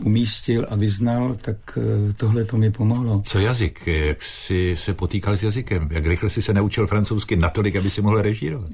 umístil 0.00 0.66
a 0.70 0.76
vyznal, 0.76 1.36
tak 1.40 1.56
eh, 1.76 2.12
tohle 2.12 2.44
to 2.44 2.56
mi 2.56 2.70
pomohlo. 2.70 3.22
Co 3.24 3.38
jazyk? 3.38 3.86
Jak 3.86 4.22
jsi 4.22 4.76
se 4.78 4.94
potýkal 4.94 5.36
s 5.36 5.42
jazykem? 5.42 5.88
Jak 5.92 6.06
rychle 6.06 6.30
jsi 6.30 6.42
se 6.42 6.52
naučil 6.52 6.86
francouzsky 6.86 7.36
natolik, 7.36 7.76
aby 7.76 7.90
si 7.90 8.02
mohl 8.02 8.22
režírovat? 8.22 8.70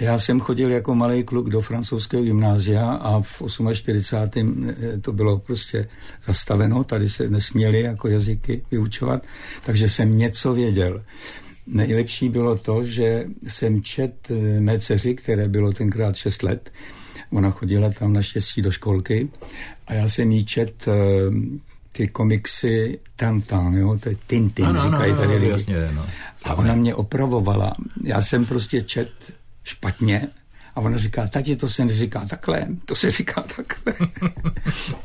Já 0.00 0.18
jsem 0.18 0.40
chodil 0.40 0.70
jako 0.70 0.94
malý 0.94 1.24
kluk 1.24 1.50
do 1.50 1.60
francouzského 1.60 2.22
gymnázia 2.22 2.90
a 2.90 3.20
v 3.20 3.42
48. 3.74 4.70
Eh, 4.70 4.98
to 4.98 5.12
bylo 5.12 5.38
prostě 5.38 5.88
zastaveno, 6.26 6.84
tady 6.84 7.08
se 7.08 7.28
nesměli 7.28 7.80
jako 7.80 8.08
jazyky 8.08 8.62
vyučovat, 8.70 9.22
takže 9.66 9.88
jsem 9.88 10.16
něco 10.18 10.54
věděl. 10.54 11.02
Nejlepší 11.66 12.28
bylo 12.28 12.58
to, 12.58 12.84
že 12.84 13.24
jsem 13.48 13.82
čet 13.82 14.14
eh, 14.30 14.60
mé 14.60 14.80
dceři, 14.80 15.14
které 15.14 15.48
bylo 15.48 15.72
tenkrát 15.72 16.16
6 16.16 16.42
let, 16.42 16.70
ona 17.30 17.50
chodila 17.50 17.90
tam 17.90 18.12
naštěstí 18.12 18.62
do 18.62 18.70
školky 18.70 19.28
a 19.86 19.94
já 19.94 20.08
jsem 20.08 20.32
jí 20.32 20.44
čet 20.44 20.88
eh, 20.88 20.92
ty 21.92 22.08
komiksy 22.08 22.98
Tantan, 23.16 23.74
jo, 23.74 23.98
to 24.02 24.08
je 24.08 24.16
Tintin, 24.26 24.66
ano, 24.66 24.80
říkají 24.80 25.14
tady 25.14 25.34
lidi. 25.34 25.50
Jasně, 25.50 25.90
no. 25.92 26.06
A 26.44 26.54
ona 26.54 26.74
mě 26.74 26.94
opravovala. 26.94 27.72
Já 28.02 28.22
jsem 28.22 28.46
prostě 28.46 28.82
čet 28.82 29.10
špatně 29.64 30.28
a 30.74 30.80
ona 30.80 30.98
říká, 30.98 31.26
tati, 31.26 31.56
to 31.56 31.68
se 31.68 31.84
neříká 31.84 32.26
takhle, 32.26 32.66
to 32.84 32.94
se 32.94 33.10
říká 33.10 33.44
takhle. 33.56 34.08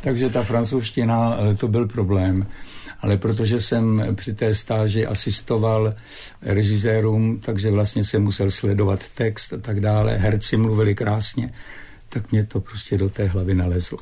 Takže 0.01 0.29
ta 0.29 0.43
francouzština, 0.43 1.37
eh, 1.39 1.55
to 1.55 1.67
byl 1.67 1.87
problém 1.87 2.47
ale 3.01 3.17
protože 3.17 3.61
jsem 3.61 4.03
při 4.15 4.33
té 4.33 4.55
stáži 4.55 5.05
asistoval 5.05 5.93
režisérům, 6.41 7.39
takže 7.39 7.71
vlastně 7.71 8.03
jsem 8.03 8.23
musel 8.23 8.51
sledovat 8.51 8.99
text 9.15 9.53
a 9.53 9.57
tak 9.57 9.79
dále. 9.79 10.15
Herci 10.15 10.57
mluvili 10.57 10.95
krásně, 10.95 11.53
tak 12.09 12.31
mě 12.31 12.43
to 12.45 12.59
prostě 12.59 12.97
do 12.97 13.09
té 13.09 13.25
hlavy 13.25 13.53
nalezlo. 13.53 13.97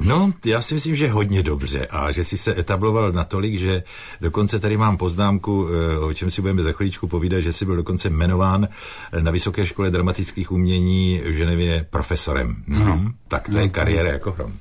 No, 0.00 0.32
já 0.44 0.60
si 0.60 0.74
myslím, 0.74 0.96
že 0.96 1.08
hodně 1.08 1.42
dobře 1.42 1.86
a 1.86 2.12
že 2.12 2.24
si 2.24 2.36
se 2.36 2.58
etabloval 2.58 3.12
natolik, 3.12 3.58
že 3.58 3.82
dokonce 4.20 4.58
tady 4.58 4.76
mám 4.76 4.96
poznámku, 4.96 5.68
eh, 5.68 5.98
o 5.98 6.12
čem 6.12 6.30
si 6.30 6.40
budeme 6.40 6.62
za 6.62 6.72
chvíličku 6.72 7.08
povídat, 7.08 7.40
že 7.40 7.52
jsi 7.52 7.64
byl 7.64 7.76
dokonce 7.76 8.08
jmenován 8.08 8.68
eh, 9.12 9.22
na 9.22 9.30
Vysoké 9.30 9.66
škole 9.66 9.90
dramatických 9.90 10.52
umění 10.52 11.20
v 11.24 11.32
Ženevě 11.32 11.86
profesorem. 11.90 12.56
No. 12.66 13.12
Tak 13.28 13.48
to 13.48 13.58
je 13.58 13.68
kariéra 13.68 14.12
jako 14.12 14.32
hrom. 14.32 14.52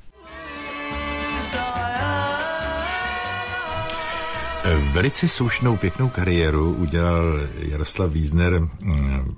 Velice 4.66 5.28
slušnou, 5.28 5.78
pěknou 5.78 6.10
kariéru 6.10 6.74
udělal 6.74 7.40
Jaroslav 7.58 8.12
Wiesner 8.12 8.60
mm, 8.60 9.36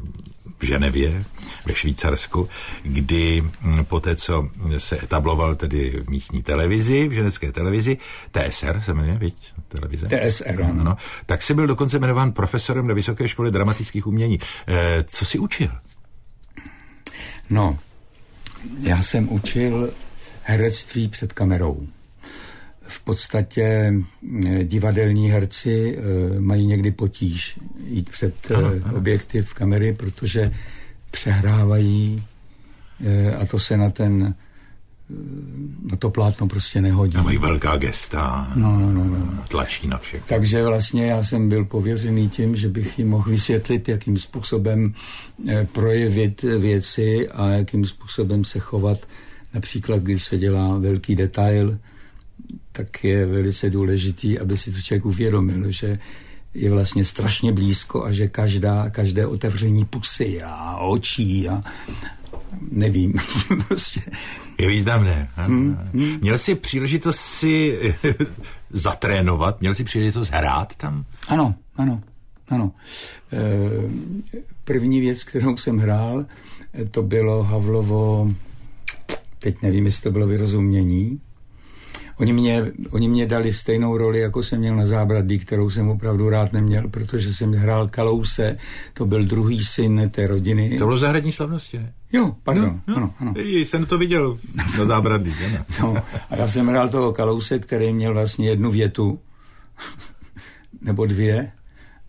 v 0.59 0.65
Ženevě, 0.65 1.23
ve 1.65 1.75
Švýcarsku, 1.75 2.49
kdy 2.83 3.43
mm, 3.61 3.85
po 3.85 3.99
té, 3.99 4.15
co 4.15 4.49
se 4.77 5.03
etabloval 5.03 5.55
tedy 5.55 6.03
v 6.05 6.09
místní 6.09 6.43
televizi, 6.43 7.07
v 7.07 7.11
ženevské 7.11 7.51
televizi, 7.51 7.97
TSR 8.31 8.81
se 8.85 8.93
jmenuje, 8.93 9.17
viď, 9.17 9.53
televize? 9.67 10.07
TSR, 10.07 10.63
ano. 10.63 10.83
no, 10.83 10.97
tak 11.25 11.43
si 11.43 11.53
byl 11.53 11.67
dokonce 11.67 11.97
jmenován 11.97 12.31
profesorem 12.31 12.87
na 12.87 12.93
Vysoké 12.93 13.27
škole 13.27 13.51
dramatických 13.51 14.07
umění. 14.07 14.39
E, 14.67 15.03
co 15.03 15.25
si 15.25 15.39
učil? 15.39 15.71
No, 17.49 17.79
já 18.79 19.03
jsem 19.03 19.31
učil 19.31 19.93
herectví 20.43 21.07
před 21.07 21.33
kamerou. 21.33 21.87
V 22.87 23.03
podstatě 23.03 23.93
eh, 24.45 24.63
divadelní 24.63 25.31
herci 25.31 25.97
eh, 25.97 26.39
mají 26.39 26.65
někdy 26.65 26.91
potíž 26.91 27.59
jít 27.87 28.09
před 28.09 28.51
ano, 28.51 28.71
eh, 28.73 28.81
ano. 28.83 28.97
objektiv 28.97 29.53
kamery, 29.53 29.93
protože 29.93 30.51
přehrávají 31.11 32.23
a 33.41 33.45
to 33.45 33.59
se 33.59 33.77
na 33.77 33.89
ten 33.89 34.35
na 35.91 35.97
to 35.97 36.09
plátno 36.09 36.47
prostě 36.47 36.81
nehodí. 36.81 37.15
A 37.15 37.21
mají 37.21 37.37
velká 37.37 37.77
gesta, 37.77 38.51
no, 38.55 38.79
no, 38.79 38.93
no, 38.93 39.03
no. 39.03 39.43
tlačí 39.47 39.87
na 39.87 39.97
všechno. 39.97 40.27
Takže 40.27 40.63
vlastně 40.63 41.05
já 41.05 41.23
jsem 41.23 41.49
byl 41.49 41.65
pověřený 41.65 42.29
tím, 42.29 42.55
že 42.55 42.69
bych 42.69 42.99
jim 42.99 43.09
mohl 43.09 43.31
vysvětlit, 43.31 43.89
jakým 43.89 44.17
způsobem 44.17 44.93
projevit 45.71 46.41
věci 46.41 47.29
a 47.29 47.49
jakým 47.49 47.85
způsobem 47.85 48.45
se 48.45 48.59
chovat. 48.59 48.97
Například, 49.53 50.03
když 50.03 50.23
se 50.23 50.37
dělá 50.37 50.77
velký 50.77 51.15
detail, 51.15 51.77
tak 52.71 53.03
je 53.03 53.25
velice 53.25 53.69
důležitý, 53.69 54.39
aby 54.39 54.57
si 54.57 54.71
to 54.71 54.81
člověk 54.81 55.05
uvědomil, 55.05 55.71
že 55.71 55.99
je 56.53 56.71
vlastně 56.71 57.05
strašně 57.05 57.51
blízko 57.51 58.05
a 58.05 58.11
že 58.11 58.27
každá, 58.27 58.89
každé 58.89 59.27
otevření 59.27 59.85
pusy 59.85 60.41
a 60.43 60.77
očí 60.77 61.49
a 61.49 61.63
nevím. 62.71 63.13
prostě. 63.67 64.01
Je 64.57 64.67
významné. 64.67 65.29
Hmm, 65.35 65.77
hmm. 65.93 66.17
Měl 66.21 66.37
jsi 66.37 66.55
příležitost 66.55 67.19
si 67.19 67.79
zatrénovat, 68.69 69.61
měl 69.61 69.73
jsi 69.73 69.83
příležitost 69.83 70.29
hrát 70.29 70.75
tam? 70.75 71.05
Ano, 71.27 71.55
ano, 71.75 72.01
ano. 72.49 72.71
E, 73.33 73.39
první 74.63 74.99
věc, 74.99 75.23
kterou 75.23 75.57
jsem 75.57 75.77
hrál, 75.77 76.25
to 76.91 77.01
bylo 77.03 77.43
Havlovo, 77.43 78.31
teď 79.39 79.61
nevím, 79.61 79.85
jestli 79.85 80.03
to 80.03 80.11
bylo 80.11 80.27
vyrozumění, 80.27 81.19
Oni 82.19 82.33
mě, 82.33 82.71
oni 82.89 83.09
mě 83.09 83.25
dali 83.25 83.53
stejnou 83.53 83.97
roli, 83.97 84.19
jako 84.19 84.43
jsem 84.43 84.59
měl 84.59 84.75
na 84.75 84.85
zábradlí, 84.85 85.39
kterou 85.39 85.69
jsem 85.69 85.89
opravdu 85.89 86.29
rád 86.29 86.53
neměl, 86.53 86.87
protože 86.87 87.33
jsem 87.33 87.53
hrál 87.53 87.87
Kalouse, 87.87 88.57
to 88.93 89.05
byl 89.05 89.25
druhý 89.25 89.65
syn 89.65 90.09
té 90.11 90.27
rodiny. 90.27 90.77
To 90.77 90.85
bylo 90.85 90.97
zahradní 90.97 91.31
slavnosti, 91.31 91.77
ne? 91.77 91.93
Jo, 92.13 92.35
pardon, 92.43 92.81
no, 92.87 92.93
no. 92.93 92.95
ano, 92.95 93.13
ano. 93.19 93.33
Jsem 93.37 93.85
to 93.85 93.97
viděl 93.97 94.37
na 94.77 94.85
zábradlí, 94.85 95.33
no, 95.81 95.95
a 96.29 96.35
já 96.35 96.47
jsem 96.47 96.67
hrál 96.67 96.89
toho 96.89 97.13
Kalouse, 97.13 97.59
který 97.59 97.93
měl 97.93 98.13
vlastně 98.13 98.49
jednu 98.49 98.71
větu, 98.71 99.19
nebo 100.81 101.05
dvě, 101.05 101.51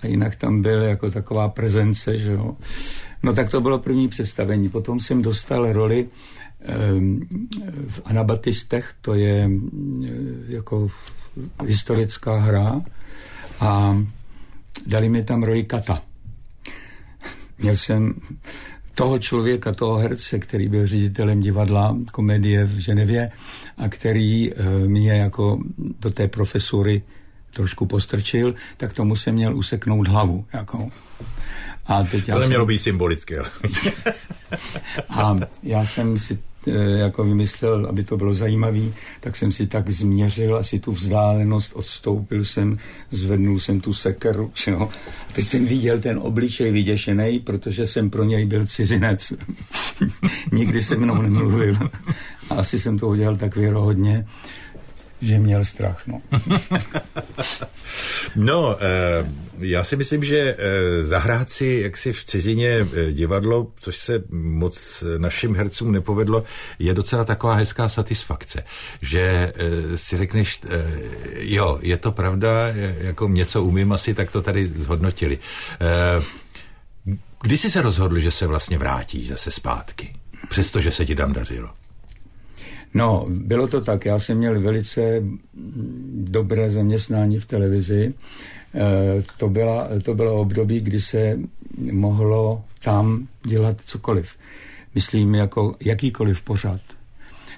a 0.01 0.07
jinak 0.07 0.37
tam 0.37 0.63
byl 0.63 0.83
jako 0.83 1.11
taková 1.11 1.49
prezence, 1.49 2.19
že 2.19 2.33
jo. 2.33 2.57
No 3.23 3.33
tak 3.33 3.51
to 3.51 3.61
bylo 3.61 3.79
první 3.79 4.09
představení. 4.09 4.69
Potom 4.69 5.01
jsem 5.01 5.23
dostal 5.23 5.73
roli 5.73 6.09
v 7.89 8.01
Anabatistech, 8.05 8.95
to 9.01 9.15
je 9.15 9.51
eh, 9.51 10.09
jako 10.49 10.89
historická 11.67 12.39
hra 12.39 12.83
a 13.61 14.03
dali 14.87 15.09
mi 15.09 15.25
tam 15.25 15.43
roli 15.43 15.65
kata. 15.65 16.03
Měl 17.59 17.77
jsem 17.77 18.15
toho 18.95 19.19
člověka, 19.19 19.75
toho 19.75 19.97
herce, 19.97 20.39
který 20.39 20.69
byl 20.69 20.87
ředitelem 20.87 21.41
divadla 21.41 21.97
komedie 22.13 22.65
v 22.65 22.79
Ženevě 22.79 23.31
a 23.77 23.89
který 23.89 24.53
eh, 24.53 24.65
mě 24.87 25.13
jako 25.13 25.59
do 26.01 26.11
té 26.11 26.29
profesury 26.29 27.03
trošku 27.53 27.87
postrčil, 27.87 28.55
tak 28.77 28.93
tomu 28.93 29.17
jsem 29.17 29.35
měl 29.35 29.57
useknout 29.57 30.09
hlavu. 30.09 30.47
Jako. 30.53 30.89
A 31.87 32.03
teď 32.03 32.29
já 32.29 32.35
Ale 32.35 32.43
jsem... 32.43 32.49
mělo 32.49 32.67
být 32.67 32.79
symbolické. 32.79 33.39
a 35.09 35.37
já 35.63 35.87
jsem 35.87 36.19
si 36.19 36.39
jako 36.99 37.25
vymyslel, 37.25 37.87
aby 37.87 38.05
to 38.05 38.17
bylo 38.17 38.35
zajímavý, 38.35 38.95
tak 39.21 39.37
jsem 39.37 39.53
si 39.53 39.67
tak 39.67 39.91
změřil 39.91 40.57
asi 40.57 40.79
tu 40.79 40.93
vzdálenost, 40.93 41.73
odstoupil 41.75 42.45
jsem, 42.45 42.79
zvednul 43.11 43.59
jsem 43.59 43.81
tu 43.81 43.95
sekeru, 43.95 44.53
jo. 44.67 44.89
A 45.29 45.33
teď 45.33 45.45
jsem 45.45 45.67
viděl 45.67 46.01
ten 46.01 46.19
obličej 46.23 46.71
vyděšený, 46.71 47.39
protože 47.39 47.87
jsem 47.87 48.11
pro 48.11 48.25
něj 48.25 48.47
byl 48.47 48.67
cizinec. 48.67 49.33
Nikdy 50.53 50.83
se 50.83 50.97
mnou 50.97 51.23
nemluvil. 51.23 51.77
Asi 52.51 52.81
jsem 52.81 52.99
to 52.99 53.09
udělal 53.09 53.37
tak 53.37 53.57
věrohodně, 53.57 54.27
že 55.21 55.39
měl 55.39 55.65
strach. 55.65 56.07
No, 56.07 56.23
no 58.37 58.77
eh, 58.83 59.33
já 59.59 59.85
si 59.85 59.97
myslím, 59.97 60.25
že 60.25 60.39
eh, 60.39 60.57
zahrát 61.05 61.51
si 61.51 61.81
jaksi 61.83 62.13
v 62.13 62.25
cizině 62.25 62.69
eh, 62.69 63.13
divadlo, 63.13 63.67
což 63.77 63.97
se 63.97 64.23
moc 64.31 65.05
našim 65.19 65.55
hercům 65.55 65.93
nepovedlo, 65.93 66.45
je 66.79 66.95
docela 66.95 67.25
taková 67.25 67.55
hezká 67.55 67.89
satisfakce, 67.89 68.65
že 69.03 69.53
si 69.95 70.17
řekneš, 70.17 70.61
jo, 71.35 71.79
je 71.83 71.97
to 71.97 72.13
pravda, 72.13 72.69
jako 73.01 73.29
něco 73.29 73.65
umím 73.65 73.93
asi, 73.93 74.15
tak 74.15 74.31
to 74.31 74.43
tady 74.43 74.69
zhodnotili. 74.69 75.39
Kdy 77.43 77.59
jsi 77.59 77.71
se 77.71 77.83
rozhodl, 77.83 78.19
že 78.19 78.31
se 78.31 78.47
vlastně 78.47 78.79
vrátíš 78.79 79.29
zase 79.29 79.51
zpátky, 79.51 80.15
přestože 80.49 80.93
se 80.93 81.07
ti 81.07 81.15
tam 81.15 81.33
dařilo? 81.33 81.71
No, 82.95 83.27
bylo 83.29 83.67
to 83.69 83.81
tak. 83.81 84.05
Já 84.05 84.19
jsem 84.19 84.39
měl 84.39 84.61
velice 84.61 85.23
dobré 86.15 86.71
zaměstnání 86.71 87.39
v 87.39 87.47
televizi. 87.47 88.15
E, 88.75 89.23
to, 89.37 89.49
byla, 89.49 89.89
to 90.03 90.15
bylo 90.15 90.41
období, 90.41 90.81
kdy 90.81 91.01
se 91.01 91.39
mohlo 91.93 92.65
tam 92.83 93.29
dělat 93.47 93.77
cokoliv. 93.85 94.37
Myslím, 94.95 95.35
jako 95.35 95.75
jakýkoliv 95.85 96.43
pořad. 96.43 96.81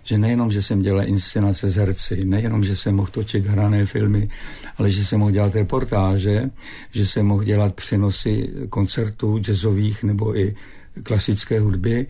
Že 0.05 0.19
nejenom, 0.19 0.51
že 0.51 0.63
jsem 0.63 0.83
dělal 0.83 1.09
inscenace 1.09 1.71
z 1.71 1.77
herci, 1.77 2.25
nejenom, 2.25 2.65
že 2.65 2.77
jsem 2.77 2.97
mohl 2.97 3.11
točit 3.11 3.47
hrané 3.47 3.87
filmy, 3.87 4.31
ale 4.79 4.91
že 4.91 5.05
jsem 5.05 5.21
mohl 5.21 5.31
dělat 5.31 5.55
reportáže, 5.55 6.51
že 6.93 7.07
jsem 7.07 7.27
mohl 7.27 7.45
dělat 7.45 7.75
přenosy 7.75 8.51
koncertů 8.69 9.39
jazzových 9.39 10.03
nebo 10.03 10.39
i 10.39 10.55
klasické 11.03 11.61
hudby, 11.61 12.07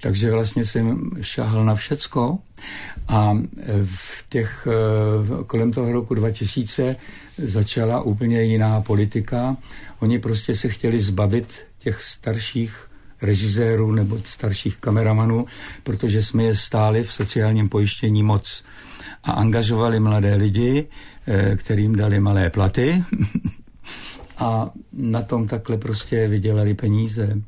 takže 0.00 0.30
vlastně 0.30 0.64
jsem 0.64 1.10
šáhl 1.20 1.64
na 1.64 1.74
všecko 1.74 2.38
a 3.08 3.38
v 3.84 4.26
těch, 4.28 4.68
eh, 4.70 5.44
kolem 5.44 5.72
toho 5.72 5.92
roku 5.92 6.14
2000 6.14 6.96
začala 7.38 8.02
úplně 8.02 8.42
jiná 8.42 8.80
politika. 8.80 9.56
Oni 10.00 10.18
prostě 10.18 10.54
se 10.54 10.68
chtěli 10.68 11.00
zbavit 11.00 11.66
těch 11.78 12.02
starších 12.02 12.90
režisérů 13.22 13.92
nebo 13.92 14.20
starších 14.24 14.76
kameramanů, 14.76 15.46
protože 15.82 16.22
jsme 16.22 16.42
je 16.44 16.56
stáli 16.56 17.02
v 17.02 17.12
sociálním 17.12 17.68
pojištění 17.68 18.22
moc 18.22 18.64
a 19.24 19.32
angažovali 19.32 20.00
mladé 20.00 20.34
lidi, 20.34 20.86
eh, 21.26 21.56
kterým 21.56 21.96
dali 21.96 22.20
malé 22.20 22.50
platy 22.50 23.04
a 24.38 24.70
na 24.92 25.22
tom 25.22 25.48
takhle 25.48 25.76
prostě 25.76 26.28
vydělali 26.28 26.74
peníze. 26.74 27.40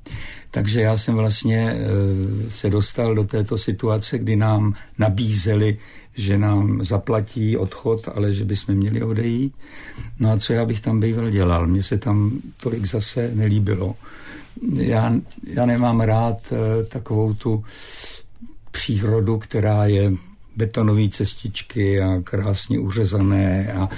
Takže 0.50 0.80
já 0.80 0.96
jsem 0.96 1.14
vlastně 1.14 1.74
eh, 1.76 2.50
se 2.50 2.70
dostal 2.70 3.14
do 3.14 3.24
této 3.24 3.58
situace, 3.58 4.18
kdy 4.18 4.36
nám 4.36 4.74
nabízeli, 4.98 5.78
že 6.14 6.38
nám 6.38 6.84
zaplatí 6.84 7.56
odchod, 7.56 8.08
ale 8.14 8.34
že 8.34 8.44
bychom 8.44 8.74
měli 8.74 9.02
odejít. 9.02 9.54
No 10.18 10.32
a 10.32 10.38
co 10.38 10.52
já 10.52 10.64
bych 10.64 10.80
tam 10.80 11.00
býval 11.00 11.30
dělal? 11.30 11.66
Mně 11.66 11.82
se 11.82 11.98
tam 11.98 12.32
tolik 12.56 12.84
zase 12.84 13.30
nelíbilo. 13.34 13.94
Já, 14.72 15.12
já 15.44 15.66
nemám 15.66 16.00
rád 16.00 16.52
eh, 16.52 16.84
takovou 16.84 17.34
tu 17.34 17.64
přírodu, 18.70 19.38
která 19.38 19.86
je 19.86 20.12
betonové 20.56 21.08
cestičky 21.08 22.00
a 22.00 22.20
krásně 22.24 22.78
uřezané 22.78 23.72
a 23.72 23.88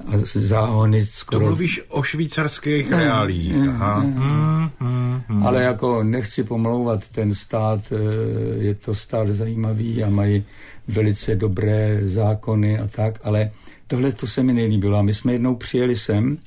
a 0.00 0.12
záhony 0.34 1.06
skoro... 1.06 1.40
To 1.40 1.46
mluvíš 1.46 1.82
o 1.88 2.02
švýcarských 2.02 2.92
reálích. 2.92 3.52
Hmm, 3.52 3.68
Aha. 3.68 3.98
Hmm, 3.98 4.12
hmm, 4.12 4.70
hmm, 4.80 5.22
hmm. 5.28 5.46
Ale 5.46 5.62
jako 5.62 6.04
nechci 6.04 6.44
pomlouvat 6.44 7.08
ten 7.08 7.34
stát, 7.34 7.80
eh, 7.92 8.64
je 8.64 8.74
to 8.74 8.94
stát 8.94 9.28
zajímavý 9.28 10.04
a 10.04 10.10
mají 10.10 10.44
velice 10.88 11.34
dobré 11.34 12.00
zákony 12.02 12.78
a 12.78 12.86
tak, 12.86 13.18
ale 13.24 13.50
tohle 13.86 14.12
to 14.12 14.26
se 14.26 14.42
mi 14.42 14.52
nelíbilo. 14.52 14.98
A 14.98 15.02
my 15.02 15.14
jsme 15.14 15.32
jednou 15.32 15.54
přijeli 15.54 15.96
sem 15.96 16.38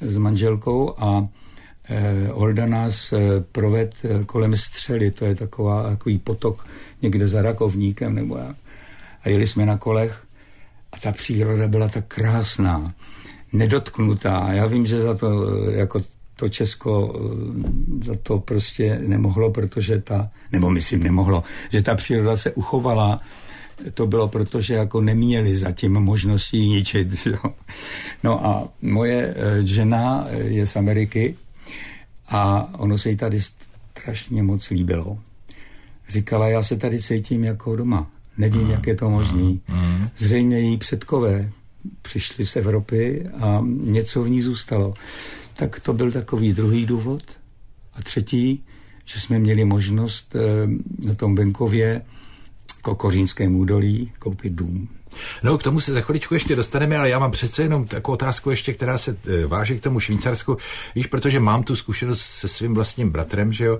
s 0.00 0.18
manželkou 0.18 0.94
a 0.98 1.28
eh, 1.88 2.32
Olda 2.32 2.66
nás 2.66 3.12
eh, 3.12 3.18
proved 3.52 3.94
eh, 4.04 4.24
kolem 4.24 4.56
střely, 4.56 5.10
to 5.10 5.24
je 5.24 5.34
taková, 5.34 5.90
takový 5.90 6.18
potok 6.18 6.66
někde 7.02 7.28
za 7.28 7.42
Rakovníkem 7.42 8.14
nebo 8.14 8.38
jak. 8.38 8.56
A 9.22 9.28
jeli 9.28 9.46
jsme 9.46 9.66
na 9.66 9.76
kolech 9.76 10.24
a 10.92 10.98
ta 10.98 11.12
příroda 11.12 11.68
byla 11.68 11.88
tak 11.88 12.04
krásná, 12.08 12.94
nedotknutá. 13.52 14.52
Já 14.52 14.66
vím, 14.66 14.86
že 14.86 15.02
za 15.02 15.14
to 15.14 15.54
jako 15.70 16.00
to 16.36 16.48
Česko 16.48 17.20
za 18.04 18.14
to 18.22 18.38
prostě 18.38 18.98
nemohlo, 19.06 19.50
protože 19.50 20.00
ta, 20.00 20.30
nebo 20.52 20.70
myslím 20.70 21.02
nemohlo, 21.02 21.44
že 21.70 21.82
ta 21.82 21.94
příroda 21.94 22.36
se 22.36 22.52
uchovala 22.52 23.18
to 23.94 24.06
bylo 24.06 24.28
proto, 24.28 24.60
že 24.60 24.74
jako 24.74 25.00
neměli 25.00 25.56
zatím 25.56 25.92
možnosti 25.92 26.58
ničit. 26.58 27.08
Jo. 27.26 27.54
No 28.24 28.46
a 28.46 28.68
moje 28.82 29.34
eh, 29.36 29.66
žena 29.66 30.26
eh, 30.28 30.40
je 30.40 30.66
z 30.66 30.76
Ameriky 30.76 31.36
a 32.28 32.68
ono 32.78 32.98
se 32.98 33.10
jí 33.10 33.16
tady 33.16 33.40
strašně 33.40 34.42
moc 34.42 34.70
líbilo. 34.70 35.18
Říkala, 36.08 36.48
já 36.48 36.62
se 36.62 36.76
tady 36.76 37.02
cítím 37.02 37.44
jako 37.44 37.76
doma. 37.76 38.10
Nevím, 38.38 38.64
mm, 38.64 38.70
jak 38.70 38.86
je 38.86 38.94
to 38.94 39.10
možný. 39.10 39.60
Mm, 39.68 39.76
mm. 39.76 40.08
Zřejmě 40.16 40.58
její 40.58 40.76
předkové 40.76 41.50
přišli 42.02 42.46
z 42.46 42.56
Evropy 42.56 43.26
a 43.40 43.64
něco 43.66 44.22
v 44.22 44.30
ní 44.30 44.42
zůstalo. 44.42 44.94
Tak 45.56 45.80
to 45.80 45.92
byl 45.92 46.12
takový 46.12 46.52
druhý 46.52 46.86
důvod. 46.86 47.22
A 47.94 48.02
třetí, 48.02 48.64
že 49.04 49.20
jsme 49.20 49.38
měli 49.38 49.64
možnost 49.64 50.36
eh, 50.36 50.68
na 51.08 51.14
tom 51.14 51.34
venkově 51.34 52.02
Kokořínském 52.82 53.56
údolí 53.56 54.12
koupit 54.18 54.52
dům. 54.52 54.88
No, 55.42 55.58
k 55.58 55.62
tomu 55.62 55.80
se 55.80 55.92
za 55.92 56.00
chviličku 56.00 56.34
ještě 56.34 56.56
dostaneme, 56.56 56.98
ale 56.98 57.08
já 57.08 57.18
mám 57.18 57.30
přece 57.30 57.62
jenom 57.62 57.86
takovou 57.86 58.14
otázku 58.14 58.50
ještě, 58.50 58.72
která 58.72 58.98
se 58.98 59.16
e, 59.26 59.46
váže 59.46 59.74
k 59.74 59.80
tomu 59.80 60.00
Švýcarsku. 60.00 60.56
Víš, 60.94 61.06
protože 61.06 61.40
mám 61.40 61.62
tu 61.62 61.76
zkušenost 61.76 62.20
se 62.20 62.48
svým 62.48 62.74
vlastním 62.74 63.10
bratrem, 63.10 63.52
že 63.52 63.64
jo, 63.64 63.78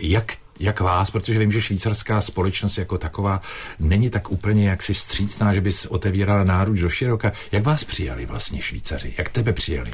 jak 0.00 0.32
jak 0.60 0.80
vás, 0.80 1.10
protože 1.10 1.38
vím, 1.38 1.52
že 1.52 1.60
švýcarská 1.60 2.20
společnost 2.20 2.78
jako 2.78 2.98
taková 2.98 3.42
není 3.78 4.10
tak 4.10 4.30
úplně 4.30 4.68
jaksi 4.68 4.94
vstřícná, 4.94 5.54
že 5.54 5.60
bys 5.60 5.86
otevírala 5.86 6.44
náruč 6.44 6.80
do 6.80 6.88
široka. 6.90 7.32
Jak 7.52 7.64
vás 7.64 7.84
přijali 7.84 8.26
vlastně 8.26 8.62
Švýcaři? 8.62 9.14
Jak 9.18 9.28
tebe 9.28 9.52
přijali? 9.52 9.90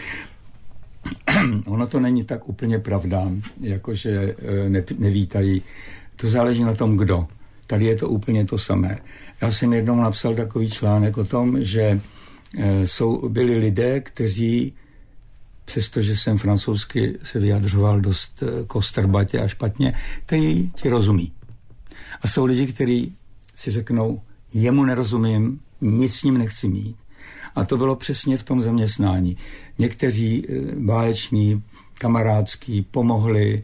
Ono 1.66 1.86
to 1.86 2.00
není 2.00 2.24
tak 2.24 2.48
úplně 2.48 2.78
pravda, 2.78 3.22
jakože 3.60 4.34
e, 4.38 4.68
ne, 4.68 4.84
nevítají. 4.98 5.62
To 6.16 6.28
záleží 6.28 6.64
na 6.64 6.74
tom, 6.74 6.96
kdo. 6.96 7.26
Tady 7.66 7.86
je 7.86 7.96
to 7.96 8.08
úplně 8.08 8.44
to 8.46 8.58
samé. 8.58 8.98
Já 9.40 9.50
jsem 9.50 9.72
jednou 9.72 9.96
napsal 9.96 10.34
takový 10.34 10.70
článek 10.70 11.18
o 11.18 11.24
tom, 11.24 11.64
že 11.64 12.00
eh, 12.58 12.86
jsou, 12.86 13.28
byli 13.28 13.58
lidé, 13.58 14.00
kteří 14.00 14.72
přestože 15.66 16.16
jsem 16.16 16.38
francouzsky 16.38 17.18
se 17.24 17.38
vyjadřoval 17.38 18.00
dost 18.00 18.42
eh, 18.42 18.64
kostrbatě 18.66 19.40
a 19.40 19.48
špatně, 19.48 19.94
který 20.26 20.70
ti 20.74 20.88
rozumí. 20.88 21.32
A 22.22 22.28
jsou 22.28 22.44
lidi, 22.44 22.66
kteří 22.66 23.14
si 23.54 23.70
řeknou, 23.70 24.22
jemu 24.54 24.84
nerozumím, 24.84 25.60
nic 25.80 26.14
s 26.14 26.22
ním 26.22 26.38
nechci 26.38 26.68
mít. 26.68 26.96
A 27.54 27.64
to 27.64 27.76
bylo 27.76 27.96
přesně 27.96 28.36
v 28.36 28.42
tom 28.42 28.62
zaměstnání. 28.62 29.36
Někteří 29.78 30.46
eh, 30.48 30.74
báječní, 30.76 31.62
kamarádský 31.98 32.82
pomohli, 32.82 33.62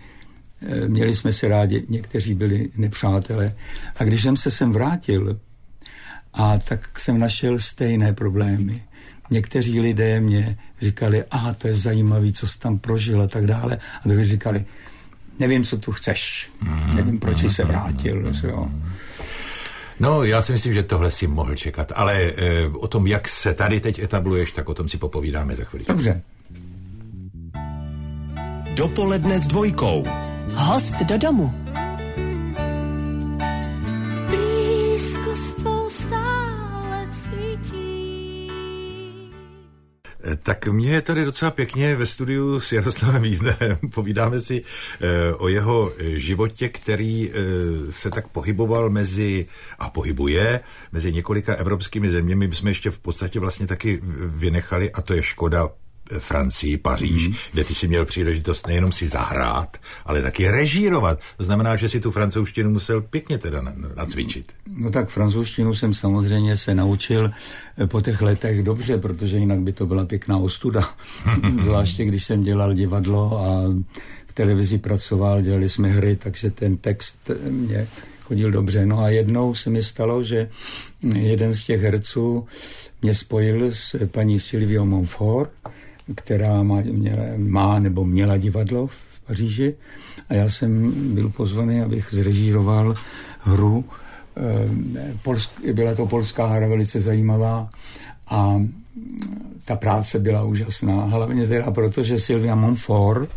Eh, 0.67 0.88
měli 0.88 1.17
jsme 1.17 1.33
se 1.33 1.49
rádi, 1.49 1.85
někteří 1.88 2.35
byli 2.35 2.71
nepřátelé. 2.77 3.55
A 3.97 4.05
když 4.05 4.23
jsem 4.23 4.37
se 4.37 4.51
sem 4.51 4.73
vrátil, 4.73 5.41
a 6.33 6.59
tak 6.59 7.01
jsem 7.01 7.19
našel 7.19 7.59
stejné 7.59 8.12
problémy. 8.12 8.83
Někteří 9.33 9.81
lidé 9.81 10.21
mě 10.21 10.59
říkali, 10.81 11.25
aha, 11.31 11.55
to 11.55 11.68
je 11.68 11.75
zajímavý, 11.75 12.33
co 12.33 12.47
jsi 12.47 12.59
tam 12.59 12.79
prožil 12.79 13.23
a 13.23 13.27
tak 13.27 13.47
dále. 13.47 13.79
A 14.05 14.09
druhý 14.09 14.25
říkali, 14.25 14.64
nevím, 15.38 15.64
co 15.64 15.79
tu 15.79 15.92
chceš, 15.92 16.51
mm, 16.61 16.97
nevím, 16.97 17.18
proč 17.18 17.40
jsi 17.40 17.51
se 17.51 17.64
vrátil. 17.64 18.16
Mm, 18.16 18.35
jo. 18.42 18.71
No, 20.01 20.25
já 20.25 20.42
si 20.42 20.53
myslím, 20.53 20.75
že 20.75 20.83
tohle 20.83 21.11
si 21.11 21.27
mohl 21.27 21.55
čekat, 21.55 21.92
ale 21.95 22.23
e, 22.23 22.66
o 22.68 22.88
tom, 22.88 23.07
jak 23.07 23.29
se 23.29 23.55
tady 23.55 23.81
teď 23.81 23.99
etabluješ, 23.99 24.53
tak 24.53 24.68
o 24.68 24.75
tom 24.75 24.88
si 24.88 24.99
popovídáme 24.99 25.57
za 25.57 25.64
chvíli. 25.64 25.85
Dobře. 25.88 26.23
Dopoledne 28.77 29.38
s 29.38 29.49
dvojkou. 29.49 30.05
Host 30.55 30.97
do 31.03 31.18
domu. 31.18 31.55
Tak 40.43 40.67
mě 40.67 40.91
je 40.91 41.03
tady 41.03 41.25
docela 41.25 41.51
pěkně 41.51 41.97
ve 41.97 42.07
studiu 42.07 42.61
s 42.61 42.73
Jaroslavem 42.73 43.23
Víznerem. 43.23 43.79
Povídáme 43.95 44.41
si 44.41 44.63
e, 45.01 45.35
o 45.35 45.49
jeho 45.49 45.93
životě, 45.99 46.69
který 46.69 47.33
se 47.91 48.11
tak 48.11 48.29
pohyboval 48.29 48.91
mezi, 48.91 49.47
a 49.79 49.91
pohybuje, 49.91 50.61
mezi 50.93 51.13
několika 51.13 51.55
evropskými 51.55 52.11
zeměmi. 52.11 52.49
My 52.49 52.55
jsme 52.55 52.71
ještě 52.71 52.91
v 52.91 52.99
podstatě 52.99 53.41
vlastně 53.41 53.67
taky 53.67 54.01
vynechali, 54.27 54.93
a 54.93 55.03
to 55.03 55.15
je 55.15 55.23
škoda, 55.23 55.69
Francii, 56.19 56.79
Paříž, 56.79 57.29
mm. 57.29 57.35
kde 57.53 57.65
ty 57.65 57.75
si 57.75 57.88
měl 57.88 58.05
příležitost 58.05 58.67
nejenom 58.67 58.93
si 58.93 59.09
zahrát, 59.09 59.77
ale 60.05 60.23
taky 60.23 60.51
režírovat. 60.51 61.21
To 61.37 61.45
znamená, 61.45 61.77
že 61.77 61.88
si 61.88 62.01
tu 62.01 62.11
francouzštinu 62.11 62.71
musel 62.71 63.01
pěkně 63.01 63.38
teda 63.38 63.62
nacvičit. 63.97 64.53
No 64.77 64.91
tak 64.91 65.09
francouzštinu 65.09 65.75
jsem 65.75 65.95
samozřejmě 65.95 66.57
se 66.57 66.75
naučil 66.75 67.31
eh, 67.79 67.87
po 67.87 68.01
těch 68.01 68.23
letech 68.23 68.62
dobře, 68.62 68.99
protože 68.99 69.38
jinak 69.38 69.61
by 69.61 69.73
to 69.73 69.87
byla 69.87 70.05
pěkná 70.05 70.37
ostuda. 70.37 70.88
Zvláště 71.62 72.05
když 72.05 72.25
jsem 72.25 72.43
dělal 72.43 72.75
divadlo 72.75 73.38
a 73.38 73.75
v 74.27 74.33
televizi 74.35 74.79
pracoval, 74.79 75.43
dělali 75.43 75.69
jsme 75.69 75.88
hry, 75.88 76.17
takže 76.17 76.51
ten 76.51 76.77
text 76.77 77.31
mě 77.51 77.88
chodil 78.23 78.51
dobře. 78.51 78.87
No 78.87 79.01
a 79.01 79.09
jednou 79.09 79.55
se 79.55 79.71
mi 79.71 79.83
stalo, 79.83 80.23
že 80.25 80.49
jeden 81.15 81.55
z 81.55 81.65
těch 81.65 81.83
herců 81.83 82.47
mě 83.03 83.15
spojil 83.15 83.75
s 83.75 84.07
paní 84.07 84.41
Silvio 84.41 84.85
Monfort, 84.85 85.51
která 86.15 86.62
má, 86.62 86.81
měla, 86.81 87.23
má 87.37 87.79
nebo 87.79 88.05
měla 88.05 88.37
divadlo 88.37 88.87
v 88.87 89.21
Paříži 89.27 89.75
a 90.29 90.35
já 90.35 90.49
jsem 90.49 90.93
byl 91.15 91.29
pozvaný, 91.29 91.81
abych 91.81 92.09
zrežíroval 92.11 92.95
hru. 93.41 93.85
Eh, 94.37 95.15
Polsk, 95.23 95.51
byla 95.73 95.95
to 95.95 96.07
polská 96.07 96.47
hra 96.47 96.69
velice 96.69 97.01
zajímavá 97.01 97.71
a 98.31 98.62
ta 99.65 99.77
práce 99.77 100.19
byla 100.19 100.45
úžasná. 100.45 101.05
Hlavně 101.05 101.47
teda 101.47 101.71
proto, 101.71 102.03
že 102.03 102.21
Sylvia 102.21 102.55
Monfort 102.55 103.31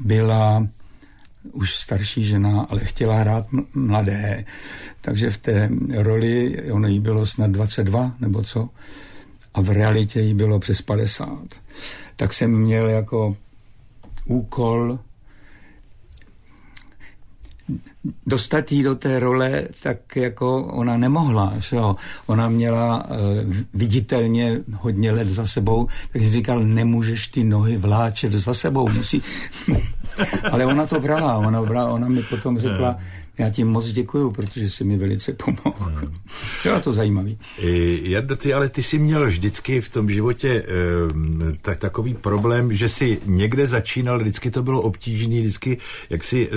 byla 0.00 0.68
už 1.52 1.74
starší 1.74 2.24
žena, 2.24 2.66
ale 2.70 2.84
chtěla 2.84 3.18
hrát 3.18 3.46
mladé. 3.74 4.44
Takže 5.00 5.30
v 5.30 5.38
té 5.38 5.70
roli, 5.94 6.62
ono 6.72 6.88
jí 6.88 7.00
bylo 7.00 7.26
snad 7.26 7.50
22 7.50 8.14
nebo 8.20 8.42
co, 8.42 8.68
a 9.54 9.60
v 9.60 9.68
realitě 9.68 10.20
jí 10.20 10.34
bylo 10.34 10.58
přes 10.58 10.82
50 10.82 11.28
tak 12.16 12.32
jsem 12.32 12.50
měl 12.50 12.88
jako 12.88 13.36
úkol 14.24 14.98
dostat 18.26 18.72
jí 18.72 18.82
do 18.82 18.94
té 18.94 19.20
role, 19.20 19.62
tak 19.82 20.16
jako 20.16 20.64
ona 20.64 20.96
nemohla. 20.96 21.52
Že 21.58 21.76
jo? 21.76 21.96
Ona 22.26 22.48
měla 22.48 23.04
uh, 23.04 23.16
viditelně 23.74 24.60
hodně 24.72 25.12
let 25.12 25.30
za 25.30 25.46
sebou, 25.46 25.88
tak 26.12 26.22
říkal, 26.22 26.64
nemůžeš 26.64 27.28
ty 27.28 27.44
nohy 27.44 27.76
vláčet 27.76 28.32
za 28.32 28.54
sebou, 28.54 28.88
musí... 28.88 29.22
Ale 30.52 30.66
ona 30.66 30.86
to 30.86 31.00
brala, 31.00 31.38
ona, 31.38 31.62
brala, 31.62 31.92
ona 31.92 32.08
mi 32.08 32.22
potom 32.22 32.58
řekla, 32.58 32.96
já 33.38 33.50
ti 33.50 33.64
moc 33.64 33.86
děkuju, 33.86 34.30
protože 34.30 34.70
jsi 34.70 34.84
mi 34.84 34.96
velice 34.96 35.32
pomohl. 35.32 35.76
Hmm. 35.78 36.14
Bylo 36.62 36.80
to 36.80 36.92
zajímavý. 36.92 37.38
Jardo, 38.02 38.36
ty, 38.36 38.54
ale 38.54 38.68
ty 38.68 38.82
jsi 38.82 38.98
měl 38.98 39.26
vždycky 39.26 39.80
v 39.80 39.88
tom 39.88 40.10
životě 40.10 40.66
tak, 41.62 41.78
takový 41.78 42.14
problém, 42.14 42.76
že 42.76 42.88
si 42.88 43.20
někde 43.24 43.66
začínal, 43.66 44.18
vždycky 44.18 44.50
to 44.50 44.62
bylo 44.62 44.80
obtížné, 44.80 45.40
vždycky 45.40 45.78
jak 46.10 46.24
si 46.24 46.48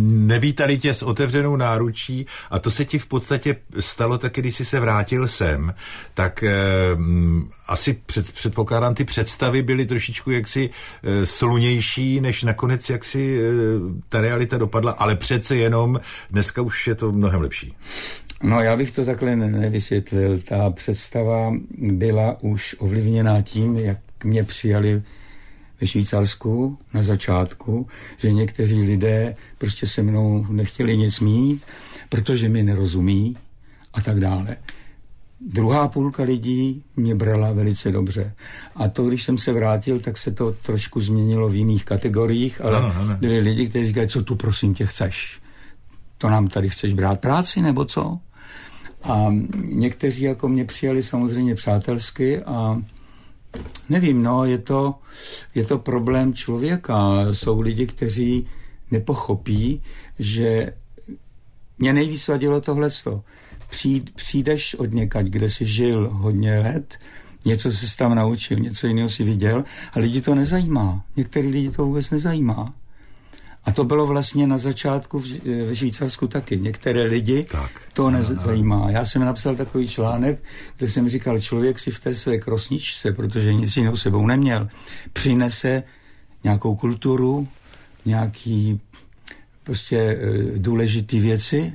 nevítali 0.00 0.78
tě 0.78 0.94
s 0.94 1.02
otevřenou 1.02 1.56
náručí 1.56 2.26
a 2.50 2.58
to 2.58 2.70
se 2.70 2.84
ti 2.84 2.98
v 2.98 3.06
podstatě 3.06 3.56
stalo 3.80 4.18
taky, 4.18 4.40
když 4.40 4.56
jsi 4.56 4.64
se 4.64 4.80
vrátil 4.80 5.28
sem, 5.28 5.74
tak 6.14 6.44
asi 7.66 8.00
před, 8.06 8.32
předpokládám, 8.32 8.94
ty 8.94 9.04
představy 9.04 9.62
byly 9.62 9.86
trošičku 9.86 10.30
jaksi 10.30 10.70
e, 11.02 11.26
slunější, 11.26 12.20
než 12.20 12.42
nakonec 12.42 12.90
jaksi 12.90 13.38
e, 13.38 13.42
ta 14.08 14.20
realita 14.20 14.58
dopadla, 14.58 14.92
ale 14.92 15.16
přece 15.16 15.56
jen 15.56 15.73
jenom, 15.74 16.00
dneska 16.30 16.62
už 16.62 16.86
je 16.86 16.94
to 16.94 17.12
mnohem 17.12 17.40
lepší. 17.40 17.74
No 18.42 18.60
já 18.60 18.76
bych 18.76 18.92
to 18.92 19.04
takhle 19.04 19.36
nevysvětlil. 19.36 20.40
Ta 20.40 20.70
představa 20.70 21.52
byla 21.78 22.36
už 22.42 22.76
ovlivněná 22.78 23.42
tím, 23.42 23.76
jak 23.76 23.98
mě 24.24 24.44
přijali 24.44 25.02
ve 25.80 25.86
Švýcarsku 25.86 26.78
na 26.94 27.02
začátku, 27.02 27.88
že 28.16 28.32
někteří 28.32 28.82
lidé 28.82 29.36
prostě 29.58 29.86
se 29.86 30.02
mnou 30.02 30.46
nechtěli 30.50 30.96
nic 30.96 31.20
mít, 31.20 31.62
protože 32.08 32.48
mi 32.48 32.62
nerozumí 32.62 33.36
a 33.94 34.00
tak 34.00 34.20
dále. 34.20 34.56
Druhá 35.40 35.88
půlka 35.88 36.22
lidí 36.22 36.82
mě 36.96 37.14
brala 37.14 37.52
velice 37.52 37.92
dobře. 37.92 38.32
A 38.74 38.88
to, 38.88 39.04
když 39.04 39.22
jsem 39.22 39.38
se 39.38 39.52
vrátil, 39.52 40.00
tak 40.00 40.18
se 40.18 40.30
to 40.30 40.52
trošku 40.52 41.00
změnilo 41.00 41.48
v 41.48 41.54
jiných 41.54 41.84
kategoriích, 41.84 42.60
ale 42.60 42.78
ano, 42.78 42.94
ano. 42.96 43.16
byli 43.16 43.38
lidi, 43.38 43.68
kteří 43.68 43.86
říkají, 43.86 44.08
co 44.08 44.22
tu 44.22 44.36
prosím 44.36 44.74
tě 44.74 44.86
chceš 44.86 45.43
to 46.18 46.28
nám 46.28 46.48
tady 46.48 46.68
chceš 46.68 46.92
brát 46.92 47.20
práci 47.20 47.62
nebo 47.62 47.84
co? 47.84 48.18
A 49.02 49.26
někteří 49.68 50.22
jako 50.22 50.48
mě 50.48 50.64
přijali 50.64 51.02
samozřejmě 51.02 51.54
přátelsky 51.54 52.42
a 52.42 52.82
Nevím, 53.88 54.22
no, 54.22 54.44
je 54.44 54.58
to, 54.58 54.94
je 55.54 55.64
to 55.64 55.78
problém 55.78 56.34
člověka. 56.34 57.26
Jsou 57.32 57.60
lidi, 57.60 57.86
kteří 57.86 58.46
nepochopí, 58.90 59.82
že 60.18 60.72
mě 61.78 61.92
nejvíc 61.92 62.28
vadilo 62.28 62.60
tohleto. 62.60 63.22
Přijdeš 64.14 64.74
od 64.74 64.92
někať, 64.92 65.26
kde 65.26 65.50
jsi 65.50 65.66
žil 65.66 66.10
hodně 66.12 66.58
let, 66.58 66.94
něco 67.44 67.72
se 67.72 67.96
tam 67.96 68.14
naučil, 68.14 68.58
něco 68.58 68.86
jiného 68.86 69.08
si 69.08 69.24
viděl 69.24 69.64
a 69.92 69.98
lidi 69.98 70.20
to 70.20 70.34
nezajímá. 70.34 71.04
Některý 71.16 71.48
lidi 71.48 71.70
to 71.70 71.86
vůbec 71.86 72.10
nezajímá. 72.10 72.74
A 73.64 73.72
to 73.72 73.84
bylo 73.84 74.06
vlastně 74.06 74.46
na 74.46 74.58
začátku 74.58 75.18
v, 75.18 75.24
v 75.44 75.74
Švýcarsku 75.74 76.28
taky. 76.28 76.58
Některé 76.58 77.02
lidi 77.02 77.46
tak. 77.50 77.70
to 77.92 78.10
nezajímá. 78.10 78.90
Já 78.90 79.04
jsem 79.04 79.24
napsal 79.24 79.56
takový 79.56 79.88
článek, 79.88 80.42
kde 80.78 80.88
jsem 80.88 81.08
říkal, 81.08 81.40
člověk 81.40 81.78
si 81.78 81.90
v 81.90 82.00
té 82.00 82.14
své 82.14 82.38
krosničce, 82.38 83.12
protože 83.12 83.54
nic 83.54 83.76
jiného 83.76 83.96
sebou 83.96 84.26
neměl, 84.26 84.68
přinese 85.12 85.82
nějakou 86.44 86.76
kulturu, 86.76 87.48
nějaký 88.04 88.80
prostě 89.62 89.98
e, 89.98 90.18
důležitý 90.58 91.20
věci 91.20 91.72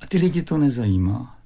a 0.00 0.06
ty 0.06 0.18
lidi 0.18 0.42
to 0.42 0.58
nezajímá. 0.58 1.36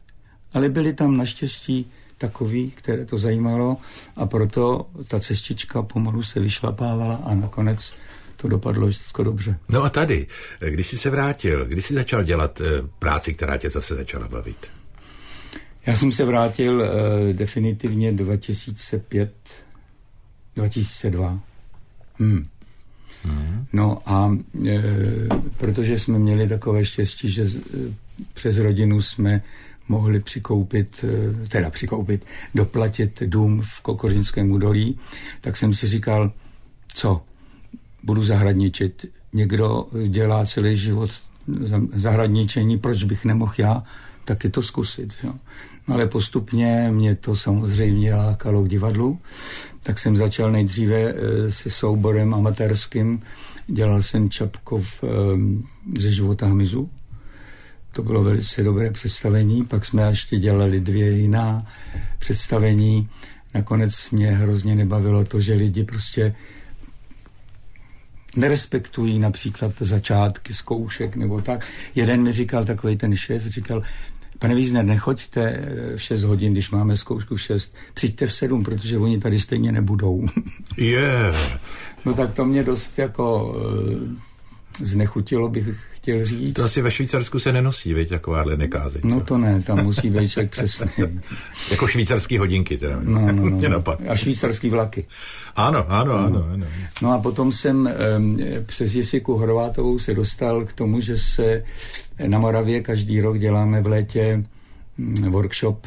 Ale 0.52 0.68
byli 0.68 0.92
tam 0.92 1.16
naštěstí 1.16 1.90
takový, 2.18 2.70
které 2.70 3.04
to 3.04 3.18
zajímalo 3.18 3.76
a 4.16 4.26
proto 4.26 4.86
ta 5.08 5.20
cestička 5.20 5.82
pomalu 5.82 6.22
se 6.22 6.40
vyšlapávala 6.40 7.14
a 7.14 7.34
nakonec 7.34 7.94
to 8.42 8.48
dopadlo 8.48 8.90
všechno 8.90 9.24
dobře. 9.24 9.58
No 9.68 9.82
a 9.82 9.90
tady, 9.90 10.26
když 10.68 10.86
jsi 10.86 10.98
se 10.98 11.10
vrátil, 11.10 11.66
když 11.66 11.84
jsi 11.84 11.94
začal 11.94 12.22
dělat 12.24 12.60
eh, 12.60 12.64
práci, 12.98 13.34
která 13.34 13.56
tě 13.56 13.70
zase 13.70 13.94
začala 13.94 14.28
bavit? 14.28 14.66
Já 15.86 15.96
jsem 15.96 16.12
se 16.12 16.24
vrátil 16.24 16.80
uh, 16.80 17.32
definitivně 17.32 18.12
2005, 18.12 19.32
2002. 20.56 21.40
Hmm. 22.18 22.46
Hmm. 23.24 23.66
No 23.72 23.98
a 24.06 24.38
e, 24.68 24.82
protože 25.56 25.98
jsme 25.98 26.18
měli 26.18 26.48
takové 26.48 26.84
štěstí, 26.84 27.30
že 27.30 27.42
e, 27.42 27.48
přes 28.34 28.58
rodinu 28.58 29.02
jsme 29.02 29.42
mohli 29.88 30.20
přikoupit, 30.20 31.04
e, 31.04 31.48
teda 31.48 31.70
přikoupit, 31.70 32.24
doplatit 32.54 33.22
dům 33.22 33.62
v 33.64 33.80
Kokořinském 33.80 34.50
údolí, 34.50 34.98
tak 35.40 35.56
jsem 35.56 35.74
si 35.74 35.86
říkal, 35.86 36.32
co, 36.94 37.22
budu 38.02 38.24
zahradničit. 38.24 39.06
Někdo 39.32 39.86
dělá 40.08 40.46
celý 40.46 40.76
život 40.76 41.10
zahradničení, 41.94 42.78
proč 42.78 43.04
bych 43.04 43.24
nemohl 43.24 43.54
já 43.58 43.82
taky 44.24 44.50
to 44.50 44.62
zkusit. 44.62 45.14
Jo. 45.24 45.32
Ale 45.86 46.06
postupně 46.06 46.88
mě 46.90 47.14
to 47.14 47.36
samozřejmě 47.36 48.14
lákalo 48.14 48.62
k 48.62 48.68
divadlu, 48.68 49.18
tak 49.82 49.98
jsem 49.98 50.16
začal 50.16 50.52
nejdříve 50.52 50.96
e, 50.96 51.14
se 51.52 51.70
souborem 51.70 52.34
amatérským. 52.34 53.22
Dělal 53.66 54.02
jsem 54.02 54.30
Čapkov 54.30 55.04
e, 55.04 55.06
ze 56.00 56.12
života 56.12 56.46
hmyzu. 56.46 56.90
To 57.92 58.02
bylo 58.02 58.24
velice 58.24 58.62
dobré 58.62 58.90
představení. 58.90 59.64
Pak 59.64 59.84
jsme 59.84 60.08
ještě 60.08 60.38
dělali 60.38 60.80
dvě 60.80 61.10
jiná 61.10 61.66
představení. 62.18 63.08
Nakonec 63.54 64.10
mě 64.10 64.30
hrozně 64.30 64.74
nebavilo 64.74 65.24
to, 65.24 65.40
že 65.40 65.54
lidi 65.54 65.84
prostě 65.84 66.34
nerespektují 68.38 69.18
například 69.18 69.72
začátky 69.78 70.54
zkoušek 70.54 71.16
nebo 71.16 71.40
tak. 71.40 71.66
Jeden 71.94 72.22
mi 72.22 72.32
říkal, 72.32 72.64
takový 72.64 72.96
ten 72.96 73.16
šéf, 73.16 73.46
říkal, 73.46 73.82
pane 74.38 74.54
Vízner, 74.54 74.84
nechoďte 74.84 75.42
eh, 75.42 75.96
v 75.96 76.02
6 76.02 76.22
hodin, 76.22 76.52
když 76.52 76.70
máme 76.70 76.96
zkoušku 76.96 77.36
v 77.36 77.40
6, 77.40 77.74
přijďte 77.94 78.26
v 78.26 78.34
7, 78.34 78.62
protože 78.62 78.98
oni 78.98 79.18
tady 79.18 79.40
stejně 79.40 79.72
nebudou. 79.72 80.26
Je. 80.76 80.90
Yeah. 80.90 81.60
No 82.04 82.14
tak 82.14 82.32
to 82.32 82.44
mě 82.44 82.62
dost 82.62 82.98
jako 82.98 83.54
eh, 83.56 84.84
znechutilo, 84.84 85.48
bych 85.48 85.97
chtěl 85.98 86.24
říct. 86.24 86.54
To 86.54 86.64
asi 86.64 86.82
ve 86.82 86.90
Švýcarsku 86.90 87.38
se 87.38 87.52
nenosí, 87.52 87.94
veď, 87.94 88.08
takováhle 88.08 88.56
nekázeň. 88.56 89.00
No 89.04 89.20
to 89.20 89.38
ne, 89.38 89.62
tam 89.62 89.84
musí 89.84 90.10
být 90.10 90.28
člověk 90.28 90.50
přesný. 90.50 90.90
jako 91.70 91.86
švýcarský 91.86 92.38
hodinky 92.38 92.78
teda. 92.78 92.98
No, 93.02 93.32
no, 93.32 93.50
no, 93.50 93.68
no. 93.68 94.10
A 94.10 94.16
švýcarský 94.16 94.70
vlaky. 94.70 95.06
Ano, 95.56 95.84
ano, 95.88 96.14
ano, 96.14 96.24
ano, 96.24 96.46
ano. 96.52 96.66
No 97.02 97.12
a 97.12 97.18
potom 97.18 97.52
jsem 97.52 97.90
um, 98.18 98.38
přes 98.66 98.94
Jesiku 98.94 99.36
Horvátovou 99.36 99.98
se 99.98 100.14
dostal 100.14 100.64
k 100.64 100.72
tomu, 100.72 101.00
že 101.00 101.18
se 101.18 101.64
na 102.26 102.38
Moravě 102.38 102.80
každý 102.80 103.20
rok 103.20 103.38
děláme 103.38 103.80
v 103.82 103.86
létě 103.86 104.44
um, 104.98 105.14
workshop, 105.14 105.86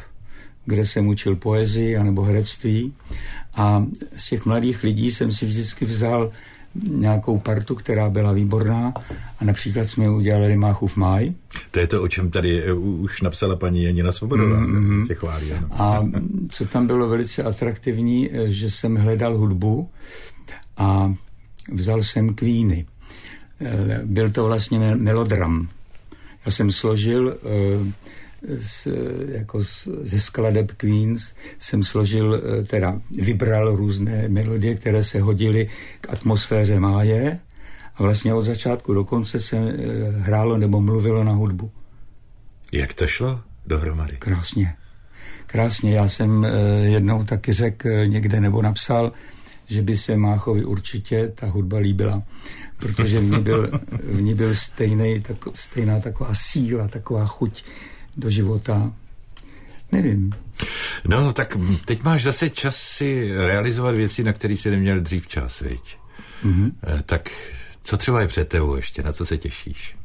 kde 0.64 0.84
jsem 0.84 1.06
učil 1.06 1.36
poezii 1.36 1.96
anebo 1.96 2.22
herectví. 2.22 2.92
A 3.54 3.86
z 4.16 4.28
těch 4.28 4.46
mladých 4.46 4.82
lidí 4.82 5.12
jsem 5.12 5.32
si 5.32 5.46
vždycky 5.46 5.84
vzal 5.84 6.30
nějakou 6.74 7.38
partu, 7.38 7.74
která 7.74 8.10
byla 8.10 8.32
výborná 8.32 8.92
a 9.38 9.44
například 9.44 9.84
jsme 9.84 10.10
udělali 10.10 10.56
Máchu 10.56 10.86
v 10.86 10.96
máj. 10.96 11.32
To 11.70 11.80
je 11.80 11.86
to, 11.86 12.02
o 12.02 12.08
čem 12.08 12.30
tady 12.30 12.62
eh, 12.62 12.72
už 12.72 13.20
napsala 13.20 13.56
paní 13.56 13.82
Janina 13.82 14.12
Svobodová, 14.12 14.60
mm-hmm. 14.60 15.06
tě 15.06 15.14
chválí. 15.14 15.52
Ano. 15.52 15.68
A 15.70 16.08
co 16.48 16.66
tam 16.66 16.86
bylo 16.86 17.08
velice 17.08 17.42
atraktivní, 17.42 18.30
eh, 18.32 18.50
že 18.50 18.70
jsem 18.70 18.96
hledal 18.96 19.36
hudbu 19.36 19.90
a 20.76 21.14
vzal 21.72 22.02
jsem 22.02 22.34
Queeny. 22.34 22.86
Eh, 23.60 24.00
byl 24.04 24.30
to 24.30 24.44
vlastně 24.44 24.78
melodram. 24.94 25.68
Já 26.46 26.52
jsem 26.52 26.72
složil 26.72 27.36
z, 28.58 28.88
jako 29.28 29.64
z, 29.64 29.88
ze 30.02 30.20
skladeb 30.20 30.72
Queens 30.72 31.32
jsem 31.58 31.82
složil, 31.82 32.34
eh, 32.34 32.64
teda 32.64 33.00
vybral 33.10 33.76
různé 33.76 34.28
melodie, 34.28 34.74
které 34.74 35.04
se 35.04 35.20
hodily 35.20 35.68
k 36.00 36.10
atmosféře 36.10 36.80
máje 36.80 37.38
a 37.94 38.02
vlastně 38.02 38.34
od 38.34 38.42
začátku 38.42 38.94
do 38.94 39.04
konce 39.04 39.40
se 39.40 39.56
eh, 39.56 40.10
hrálo 40.10 40.56
nebo 40.56 40.80
mluvilo 40.80 41.24
na 41.24 41.32
hudbu. 41.32 41.70
Jak 42.72 42.94
to 42.94 43.06
šlo 43.06 43.40
dohromady? 43.66 44.16
Krásně. 44.16 44.74
Krásně. 45.46 45.94
Já 45.94 46.08
jsem 46.08 46.44
eh, 46.44 46.50
jednou 46.84 47.24
taky 47.24 47.52
řekl 47.52 48.06
někde 48.06 48.40
nebo 48.40 48.62
napsal, 48.62 49.12
že 49.66 49.82
by 49.82 49.96
se 49.96 50.16
Máchovi 50.16 50.64
určitě 50.64 51.32
ta 51.34 51.46
hudba 51.46 51.78
líbila, 51.78 52.22
protože 52.78 53.20
v 53.20 53.24
ní 53.24 53.40
byl, 53.40 53.70
v 54.12 54.22
ní 54.22 54.34
byl 54.34 54.54
stejný, 54.54 55.20
tak, 55.20 55.36
stejná 55.54 56.00
taková 56.00 56.30
síla, 56.34 56.88
taková 56.88 57.26
chuť 57.26 57.64
do 58.16 58.30
života. 58.30 58.92
Nevím. 59.92 60.32
No, 61.08 61.32
tak 61.32 61.56
teď 61.84 62.02
máš 62.02 62.22
zase 62.22 62.50
čas 62.50 62.76
si 62.76 63.32
realizovat 63.36 63.94
věci, 63.94 64.24
na 64.24 64.32
které 64.32 64.54
jsi 64.54 64.70
neměl 64.70 65.00
dřív 65.00 65.26
čas, 65.26 65.60
viď? 65.60 65.96
Mm-hmm. 66.44 66.72
Tak 67.06 67.30
co 67.82 67.96
třeba 67.96 68.20
je 68.20 68.28
před 68.28 68.48
tebou 68.48 68.76
ještě, 68.76 69.02
na 69.02 69.12
co 69.12 69.26
se 69.26 69.38
těšíš? 69.38 69.96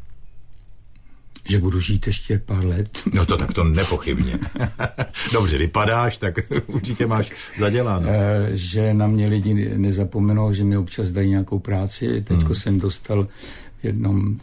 Že 1.49 1.59
budu 1.59 1.79
žít 1.79 2.07
ještě 2.07 2.41
pár 2.45 2.65
let. 2.65 3.03
No 3.13 3.25
to 3.25 3.37
tak 3.37 3.53
to 3.53 3.63
nepochybně. 3.63 4.39
Dobře, 5.33 5.57
vypadáš, 5.57 6.17
tak 6.17 6.35
určitě 6.67 7.07
máš 7.07 7.31
zaděláno. 7.59 8.09
Eh, 8.09 8.49
že 8.53 8.93
na 8.93 9.07
mě 9.07 9.27
lidi 9.27 9.77
nezapomenou, 9.77 10.53
že 10.53 10.63
mi 10.63 10.77
občas 10.77 11.09
dají 11.09 11.29
nějakou 11.29 11.59
práci. 11.59 12.21
Teďko 12.21 12.45
hmm. 12.45 12.55
jsem 12.55 12.79
dostal 12.79 13.27
v 13.77 13.85
jednom 13.85 14.39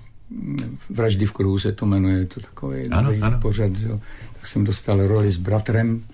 Vraždy 0.91 1.27
v 1.27 1.33
kruhu 1.33 1.59
se 1.59 1.73
to 1.73 1.87
jmenuje, 1.87 2.19
je 2.19 2.27
to 2.27 2.41
takový 2.41 2.89
ano, 2.89 3.11
ano. 3.23 3.39
pořad, 3.41 3.73
jo. 3.87 4.01
tak 4.33 4.47
jsem 4.47 4.65
dostal 4.65 5.07
roli 5.07 5.33
s 5.33 5.37
bratrem. 5.37 6.05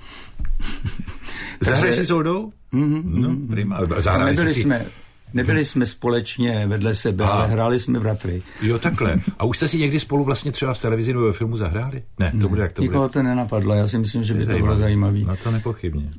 Zahraješ 1.61 1.97
si 1.97 2.07
soudou? 2.07 2.53
Mm-hmm, 2.73 3.03
no, 3.05 3.29
mhm. 3.29 3.49
prima. 3.49 3.81
Nebyli 4.25 4.55
si... 4.55 4.63
jsme, 4.63 4.87
Nebyli 5.35 5.65
jsme 5.65 5.87
společně 5.87 6.67
vedle 6.67 6.95
sebe, 6.95 7.25
a. 7.25 7.29
ale 7.29 7.47
hráli 7.47 7.81
jsme 7.81 8.01
bratry. 8.01 8.43
Jo, 8.63 8.79
takhle. 8.79 9.21
A 9.39 9.45
už 9.45 9.57
jste 9.57 9.69
si 9.69 9.79
někdy 9.79 10.01
spolu 10.01 10.25
vlastně 10.25 10.53
třeba 10.53 10.75
v 10.75 10.81
televizi 10.81 11.13
nebo 11.13 11.25
ve 11.25 11.33
filmu 11.33 11.57
zahráli? 11.57 12.03
Ne, 12.19 12.31
to 12.31 12.37
ne, 12.37 12.47
bude 12.47 12.63
jak 12.63 12.73
to 12.73 12.83
Nikoho 12.83 13.03
bude. 13.03 13.13
to 13.13 13.23
nenapadlo, 13.23 13.75
já 13.75 13.89
si 13.89 13.99
myslím, 13.99 14.25
že 14.25 14.35
by 14.35 14.47
to 14.47 14.59
bylo 14.59 14.79
zajímavé. 14.79 15.19
No 15.19 15.37
to 15.37 15.51
nepochybně. 15.51 16.11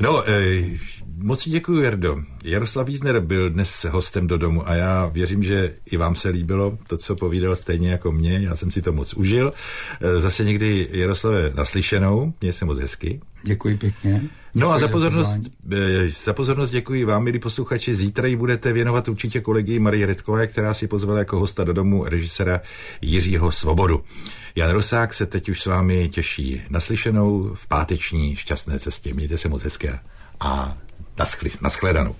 No, 0.00 0.30
e, 0.30 0.62
moc 1.16 1.48
děkuji, 1.48 1.82
Jardo. 1.82 2.16
Jaroslav 2.44 2.86
Vízner 2.86 3.20
byl 3.20 3.50
dnes 3.50 3.84
hostem 3.84 4.26
do 4.26 4.38
domu 4.38 4.68
a 4.68 4.74
já 4.74 5.06
věřím, 5.06 5.42
že 5.42 5.74
i 5.90 5.96
vám 5.96 6.16
se 6.16 6.28
líbilo 6.28 6.78
to, 6.88 6.96
co 6.96 7.16
povídal 7.16 7.56
stejně 7.56 7.90
jako 7.90 8.12
mě. 8.12 8.40
Já 8.42 8.56
jsem 8.56 8.70
si 8.70 8.82
to 8.82 8.92
moc 8.92 9.14
užil. 9.14 9.50
E, 10.00 10.20
zase 10.20 10.44
někdy 10.44 10.88
Jaroslave 10.92 11.52
naslyšenou. 11.54 12.32
Měj 12.40 12.52
se 12.52 12.64
moc 12.64 12.78
hezky. 12.78 13.20
Děkuji 13.42 13.76
pěkně. 13.76 14.22
No 14.54 14.72
a 14.72 14.78
za 14.78 14.88
pozornost, 14.88 15.38
e, 15.72 16.08
za 16.24 16.32
pozornost 16.32 16.70
děkuji 16.70 17.04
vám, 17.04 17.24
milí 17.24 17.38
posluchači. 17.38 17.94
Zítra 17.94 18.26
ji 18.28 18.36
budete 18.36 18.72
věnovat 18.72 19.08
určitě 19.08 19.40
kolegii 19.40 19.78
Marie 19.78 20.06
Redkové, 20.06 20.46
která 20.46 20.74
si 20.74 20.88
pozvala 20.88 21.18
jako 21.18 21.38
hosta 21.38 21.64
do 21.64 21.72
domu 21.72 22.04
režisera 22.04 22.60
Jiřího 23.00 23.52
Svobodu. 23.52 24.04
Jan 24.56 24.70
Rosák 24.70 25.14
se 25.14 25.26
teď 25.26 25.48
už 25.48 25.62
s 25.62 25.66
vámi 25.66 26.08
těší 26.08 26.62
naslyšenou 26.70 27.50
v 27.54 27.66
páteční 27.66 28.36
šťastné 28.36 28.78
cestě. 28.78 29.14
Mějte 29.14 29.38
se 29.38 29.48
moc 29.48 29.62
hezké 29.62 29.98
a 30.40 30.76
naschledanou. 31.60 32.16